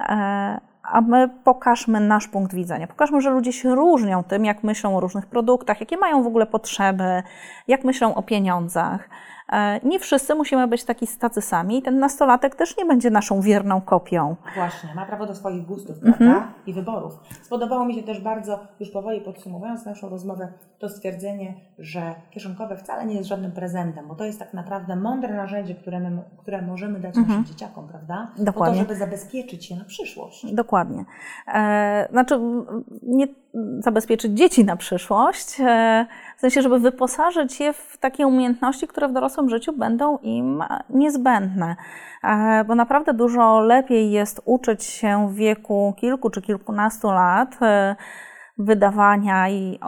e, 0.00 0.60
a 0.82 1.00
my 1.00 1.28
pokażmy 1.44 2.00
nasz 2.00 2.28
punkt 2.28 2.54
widzenia. 2.54 2.86
Pokażmy, 2.86 3.20
że 3.20 3.30
ludzie 3.30 3.52
się 3.52 3.74
różnią 3.74 4.24
tym, 4.24 4.44
jak 4.44 4.64
myślą 4.64 4.96
o 4.96 5.00
różnych 5.00 5.26
produktach, 5.26 5.80
jakie 5.80 5.96
mają 5.96 6.22
w 6.22 6.26
ogóle 6.26 6.46
potrzeby, 6.46 7.22
jak 7.68 7.84
myślą 7.84 8.14
o 8.14 8.22
pieniądzach. 8.22 9.08
E, 9.52 9.80
nie 9.82 9.98
wszyscy 9.98 10.34
musimy 10.34 10.66
być 10.66 10.84
taki 10.84 11.06
tacy 11.06 11.40
sami 11.40 11.78
i 11.78 11.82
ten 11.82 11.98
nastolatek 11.98 12.54
też 12.54 12.76
nie 12.76 12.84
będzie 12.84 13.10
naszą 13.10 13.40
wierną 13.40 13.80
kopią. 13.80 14.36
Właśnie, 14.54 14.94
ma 14.94 15.06
prawo 15.06 15.26
do 15.26 15.34
swoich 15.34 15.66
gustów 15.66 15.98
prawda? 15.98 16.24
Mhm. 16.24 16.42
i 16.66 16.72
wyborów. 16.72 17.12
Spodobało 17.42 17.84
mi 17.84 17.94
się 17.94 18.02
też 18.02 18.20
bardzo, 18.20 18.60
już 18.80 18.90
powoli 18.90 19.20
podsumowując 19.20 19.84
naszą 19.86 20.08
rozmowę, 20.08 20.52
to 20.78 20.88
stwierdzenie, 20.88 21.54
że 21.78 22.14
kieszonkowe 22.30 22.76
wcale 22.76 23.06
nie 23.06 23.14
jest 23.14 23.28
żadnym 23.28 23.52
prezentem, 23.52 24.08
bo 24.08 24.14
to 24.14 24.24
jest 24.24 24.38
tak 24.38 24.54
naprawdę 24.54 24.96
mądre 24.96 25.34
narzędzie, 25.34 25.74
które, 25.74 26.00
my, 26.00 26.22
które 26.38 26.62
możemy 26.62 27.00
dać 27.00 27.16
mhm. 27.16 27.28
naszym 27.28 27.54
dzieciakom, 27.54 27.88
prawda? 27.88 28.30
Dokładnie. 28.38 28.74
Po 28.74 28.88
to, 28.88 28.88
żeby 28.88 28.96
zabezpieczyć 28.96 29.66
się 29.66 29.76
na 29.76 29.84
przyszłość. 29.84 30.54
Dokładnie. 30.54 31.04
E, 31.54 32.08
znaczy, 32.10 32.40
nie 33.02 33.26
zabezpieczyć 33.78 34.32
dzieci 34.32 34.64
na 34.64 34.76
przyszłość, 34.76 35.60
e, 35.60 36.06
w 36.40 36.42
sensie, 36.42 36.62
żeby 36.62 36.78
wyposażyć 36.78 37.60
je 37.60 37.72
w 37.72 37.98
takie 37.98 38.26
umiejętności, 38.26 38.88
które 38.88 39.08
w 39.08 39.12
dorosłym 39.12 39.48
życiu 39.50 39.72
będą 39.72 40.18
im 40.18 40.64
niezbędne. 40.90 41.76
E, 42.24 42.64
bo 42.64 42.74
naprawdę 42.74 43.14
dużo 43.14 43.60
lepiej 43.60 44.10
jest 44.10 44.40
uczyć 44.44 44.84
się 44.84 45.28
w 45.28 45.34
wieku 45.34 45.94
kilku 45.98 46.30
czy 46.30 46.42
kilkunastu 46.42 47.10
lat 47.10 47.56
e, 47.62 47.96
wydawania 48.58 49.48
i 49.48 49.78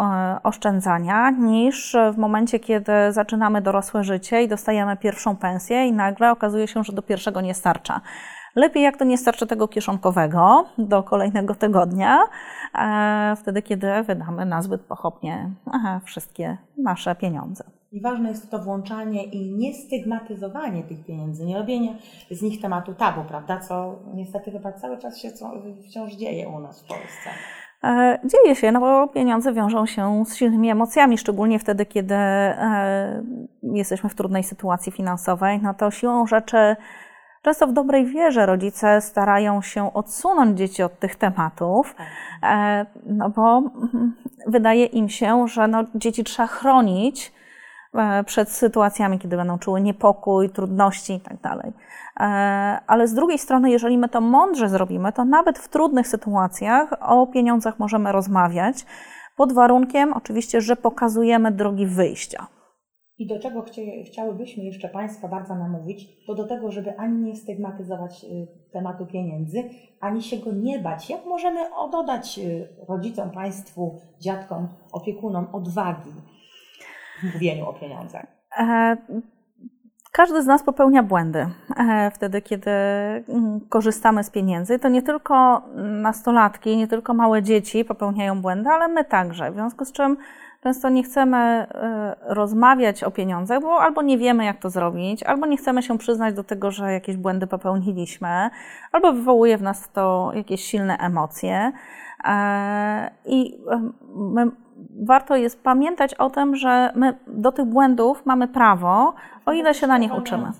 oszczędzania, 0.42 1.30
niż 1.30 1.96
w 2.14 2.18
momencie, 2.18 2.60
kiedy 2.60 2.92
zaczynamy 3.10 3.60
dorosłe 3.60 4.04
życie 4.04 4.42
i 4.42 4.48
dostajemy 4.48 4.96
pierwszą 4.96 5.36
pensję 5.36 5.86
i 5.86 5.92
nagle 5.92 6.30
okazuje 6.30 6.68
się, 6.68 6.84
że 6.84 6.92
do 6.92 7.02
pierwszego 7.02 7.40
nie 7.40 7.54
starcza. 7.54 8.00
Lepiej 8.54 8.82
jak 8.82 8.96
to 8.96 9.04
nie 9.04 9.18
starczy 9.18 9.46
tego 9.46 9.68
kieszonkowego 9.68 10.64
do 10.78 11.02
kolejnego 11.02 11.54
tygodnia, 11.54 12.18
e, 12.74 13.36
wtedy 13.36 13.62
kiedy 13.62 14.02
wydamy 14.02 14.46
nazbyt 14.46 14.82
pochopnie 14.82 15.50
wszystkie 16.04 16.58
nasze 16.76 17.14
pieniądze. 17.14 17.64
I 17.92 18.00
ważne 18.00 18.28
jest 18.28 18.50
to 18.50 18.58
włączanie 18.58 19.24
i 19.24 19.54
niestygmatyzowanie 19.54 20.82
tych 20.82 21.04
pieniędzy, 21.04 21.44
nie 21.44 21.58
robienie 21.58 21.94
z 22.30 22.42
nich 22.42 22.60
tematu 22.60 22.94
tabu, 22.94 23.24
prawda? 23.28 23.58
Co 23.58 23.98
niestety 24.14 24.50
chyba 24.50 24.72
cały 24.72 24.98
czas 24.98 25.18
się 25.18 25.28
wciąż 25.88 26.12
dzieje 26.12 26.48
u 26.48 26.60
nas 26.60 26.82
w 26.82 26.86
Polsce. 26.86 27.30
E, 27.84 28.18
dzieje 28.24 28.56
się, 28.56 28.72
no 28.72 28.80
bo 28.80 29.08
pieniądze 29.08 29.52
wiążą 29.52 29.86
się 29.86 30.24
z 30.26 30.36
silnymi 30.36 30.70
emocjami, 30.70 31.18
szczególnie 31.18 31.58
wtedy, 31.58 31.86
kiedy 31.86 32.14
e, 32.14 33.22
jesteśmy 33.62 34.10
w 34.10 34.14
trudnej 34.14 34.44
sytuacji 34.44 34.92
finansowej. 34.92 35.60
No 35.62 35.74
to 35.74 35.90
siłą 35.90 36.26
rzeczy 36.26 36.76
Często 37.42 37.66
w 37.66 37.72
dobrej 37.72 38.06
wierze 38.06 38.46
rodzice 38.46 39.00
starają 39.00 39.62
się 39.62 39.92
odsunąć 39.94 40.58
dzieci 40.58 40.82
od 40.82 40.98
tych 40.98 41.16
tematów, 41.16 41.94
tak. 41.94 42.06
e, 42.42 42.86
no 43.06 43.30
bo 43.30 43.58
mhm, 43.58 44.16
wydaje 44.46 44.84
im 44.84 45.08
się, 45.08 45.48
że 45.48 45.68
no, 45.68 45.84
dzieci 45.94 46.24
trzeba 46.24 46.46
chronić 46.46 47.32
e, 47.94 48.24
przed 48.24 48.50
sytuacjami, 48.50 49.18
kiedy 49.18 49.36
będą 49.36 49.58
czuły 49.58 49.80
niepokój, 49.80 50.50
trudności 50.50 51.12
itd. 51.12 51.38
Tak 51.42 51.66
e, 52.20 52.80
ale 52.86 53.08
z 53.08 53.14
drugiej 53.14 53.38
strony, 53.38 53.70
jeżeli 53.70 53.98
my 53.98 54.08
to 54.08 54.20
mądrze 54.20 54.68
zrobimy, 54.68 55.12
to 55.12 55.24
nawet 55.24 55.58
w 55.58 55.68
trudnych 55.68 56.08
sytuacjach 56.08 56.94
o 57.00 57.26
pieniądzach 57.26 57.78
możemy 57.78 58.12
rozmawiać, 58.12 58.86
pod 59.36 59.52
warunkiem 59.52 60.12
oczywiście, 60.12 60.60
że 60.60 60.76
pokazujemy 60.76 61.50
drogi 61.50 61.86
wyjścia. 61.86 62.46
I 63.22 63.26
do 63.26 63.38
czego 63.38 63.62
chcie, 63.62 64.04
chciałybyśmy 64.04 64.64
jeszcze 64.64 64.88
Państwa 64.88 65.28
bardzo 65.28 65.54
namówić, 65.54 66.24
to 66.26 66.34
do 66.34 66.44
tego, 66.44 66.70
żeby 66.70 66.98
ani 66.98 67.22
nie 67.22 67.36
stygmatyzować 67.36 68.24
y, 68.24 68.46
tematu 68.72 69.06
pieniędzy, 69.06 69.64
ani 70.00 70.22
się 70.22 70.36
go 70.36 70.52
nie 70.52 70.78
bać. 70.78 71.10
Jak 71.10 71.26
możemy 71.26 71.60
dodać 71.92 72.38
y, 72.38 72.68
rodzicom, 72.88 73.30
Państwu, 73.30 74.00
dziadkom, 74.20 74.68
opiekunom 74.92 75.46
odwagi 75.52 76.10
w 77.20 77.34
mówieniu 77.34 77.66
o 77.66 77.72
pieniądzach? 77.72 78.26
E, 78.58 78.96
każdy 80.12 80.42
z 80.42 80.46
nas 80.46 80.62
popełnia 80.62 81.02
błędy 81.02 81.46
e, 81.76 82.10
wtedy, 82.14 82.42
kiedy 82.42 82.70
mm, 82.70 83.60
korzystamy 83.68 84.24
z 84.24 84.30
pieniędzy. 84.30 84.78
To 84.78 84.88
nie 84.88 85.02
tylko 85.02 85.62
nastolatki, 85.76 86.76
nie 86.76 86.88
tylko 86.88 87.14
małe 87.14 87.42
dzieci 87.42 87.84
popełniają 87.84 88.42
błędy, 88.42 88.70
ale 88.70 88.88
my 88.88 89.04
także. 89.04 89.50
W 89.50 89.54
związku 89.54 89.84
z 89.84 89.92
czym 89.92 90.16
często 90.62 90.88
nie 90.88 91.02
chcemy 91.02 91.36
e, 91.36 92.16
rozmawiać 92.20 93.04
o 93.04 93.10
pieniądzach, 93.10 93.62
bo 93.62 93.80
albo 93.80 94.02
nie 94.02 94.18
wiemy, 94.18 94.44
jak 94.44 94.58
to 94.58 94.70
zrobić, 94.70 95.22
albo 95.22 95.46
nie 95.46 95.56
chcemy 95.56 95.82
się 95.82 95.98
przyznać 95.98 96.34
do 96.34 96.44
tego, 96.44 96.70
że 96.70 96.92
jakieś 96.92 97.16
błędy 97.16 97.46
popełniliśmy, 97.46 98.50
albo 98.92 99.12
wywołuje 99.12 99.58
w 99.58 99.62
nas 99.62 99.90
to 99.92 100.32
jakieś 100.34 100.64
silne 100.64 100.98
emocje. 100.98 101.72
E, 102.24 103.10
I 103.24 103.58
my 104.14 104.50
warto 105.06 105.36
jest 105.36 105.62
pamiętać 105.62 106.14
o 106.14 106.30
tym, 106.30 106.56
że 106.56 106.92
my 106.94 107.14
do 107.26 107.52
tych 107.52 107.64
błędów 107.64 108.26
mamy 108.26 108.48
prawo, 108.48 109.14
o 109.46 109.52
ile 109.52 109.74
się 109.74 109.86
na 109.86 109.98
nich 109.98 110.14
uczymy. 110.14 110.50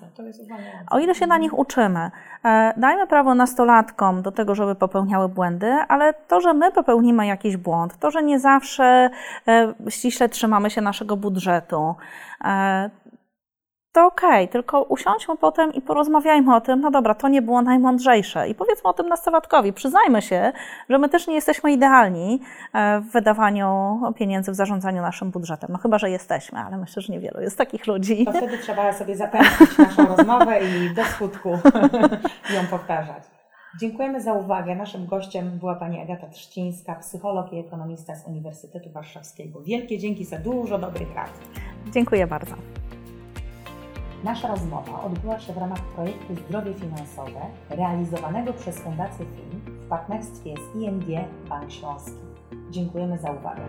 O 0.91 0.99
ile 0.99 1.15
się 1.15 1.27
na 1.27 1.37
nich 1.37 1.59
uczymy. 1.59 2.11
E, 2.45 2.73
dajmy 2.77 3.07
prawo 3.07 3.35
nastolatkom 3.35 4.21
do 4.21 4.31
tego, 4.31 4.55
żeby 4.55 4.75
popełniały 4.75 5.29
błędy, 5.29 5.71
ale 5.71 6.13
to, 6.13 6.41
że 6.41 6.53
my 6.53 6.71
popełnimy 6.71 7.27
jakiś 7.27 7.57
błąd, 7.57 7.97
to, 7.97 8.11
że 8.11 8.23
nie 8.23 8.39
zawsze 8.39 9.09
e, 9.47 9.73
ściśle 9.89 10.29
trzymamy 10.29 10.69
się 10.69 10.81
naszego 10.81 11.17
budżetu, 11.17 11.95
e, 12.45 12.89
to 13.93 14.05
okej, 14.05 14.29
okay, 14.29 14.47
tylko 14.47 14.83
usiądźmy 14.83 15.37
potem 15.37 15.73
i 15.73 15.81
porozmawiajmy 15.81 16.55
o 16.55 16.61
tym, 16.61 16.81
no 16.81 16.91
dobra, 16.91 17.15
to 17.15 17.27
nie 17.27 17.41
było 17.41 17.61
najmądrzejsze 17.61 18.49
i 18.49 18.55
powiedzmy 18.55 18.89
o 18.89 18.93
tym 18.93 19.07
nastolatkowi, 19.07 19.73
przyznajmy 19.73 20.21
się, 20.21 20.51
że 20.89 20.97
my 20.97 21.09
też 21.09 21.27
nie 21.27 21.35
jesteśmy 21.35 21.71
idealni 21.71 22.41
e, 22.73 22.99
w 22.99 23.11
wydawaniu 23.11 23.99
pieniędzy, 24.15 24.51
w 24.51 24.55
zarządzaniu 24.55 25.01
naszym 25.01 25.31
budżetem, 25.31 25.69
no 25.73 25.77
chyba, 25.77 25.97
że 25.97 26.09
jesteśmy, 26.09 26.59
ale 26.59 26.77
myślę, 26.77 27.01
że 27.01 27.13
niewielu 27.13 27.41
jest 27.41 27.57
takich 27.57 27.87
ludzi. 27.87 28.25
To 28.25 28.31
wtedy 28.31 28.57
trzeba 28.57 28.93
sobie 28.93 29.15
zapędzić 29.15 29.77
naszą 29.77 30.07
rozmowę 30.17 30.59
i 30.59 30.95
do 30.95 31.03
skutku 31.03 31.49
ją 32.53 32.67
powtarzać. 32.69 33.23
Dziękujemy 33.79 34.21
za 34.21 34.33
uwagę. 34.33 34.75
Naszym 34.75 35.05
gościem 35.05 35.59
była 35.59 35.75
pani 35.75 36.01
Agata 36.01 36.27
Trzcińska, 36.27 36.95
psycholog 36.95 37.53
i 37.53 37.59
ekonomista 37.59 38.15
z 38.15 38.27
Uniwersytetu 38.27 38.91
Warszawskiego. 38.91 39.61
Wielkie 39.61 39.97
dzięki 39.97 40.25
za 40.25 40.37
dużo 40.37 40.77
dobrych 40.77 41.15
rad. 41.15 41.29
Dziękuję 41.91 42.27
bardzo. 42.27 42.55
Nasza 44.23 44.47
rozmowa 44.47 45.03
odbyła 45.03 45.39
się 45.39 45.53
w 45.53 45.57
ramach 45.57 45.81
projektu 45.81 46.35
Zdrowie 46.35 46.73
Finansowe 46.73 47.39
realizowanego 47.69 48.53
przez 48.53 48.79
Fundację 48.79 49.25
Film 49.25 49.61
w 49.65 49.89
partnerstwie 49.89 50.55
z 50.57 50.75
ING 50.75 51.05
Bank 51.49 51.71
Śląski. 51.71 52.13
Dziękujemy 52.71 53.17
za 53.17 53.31
uwagę. 53.31 53.61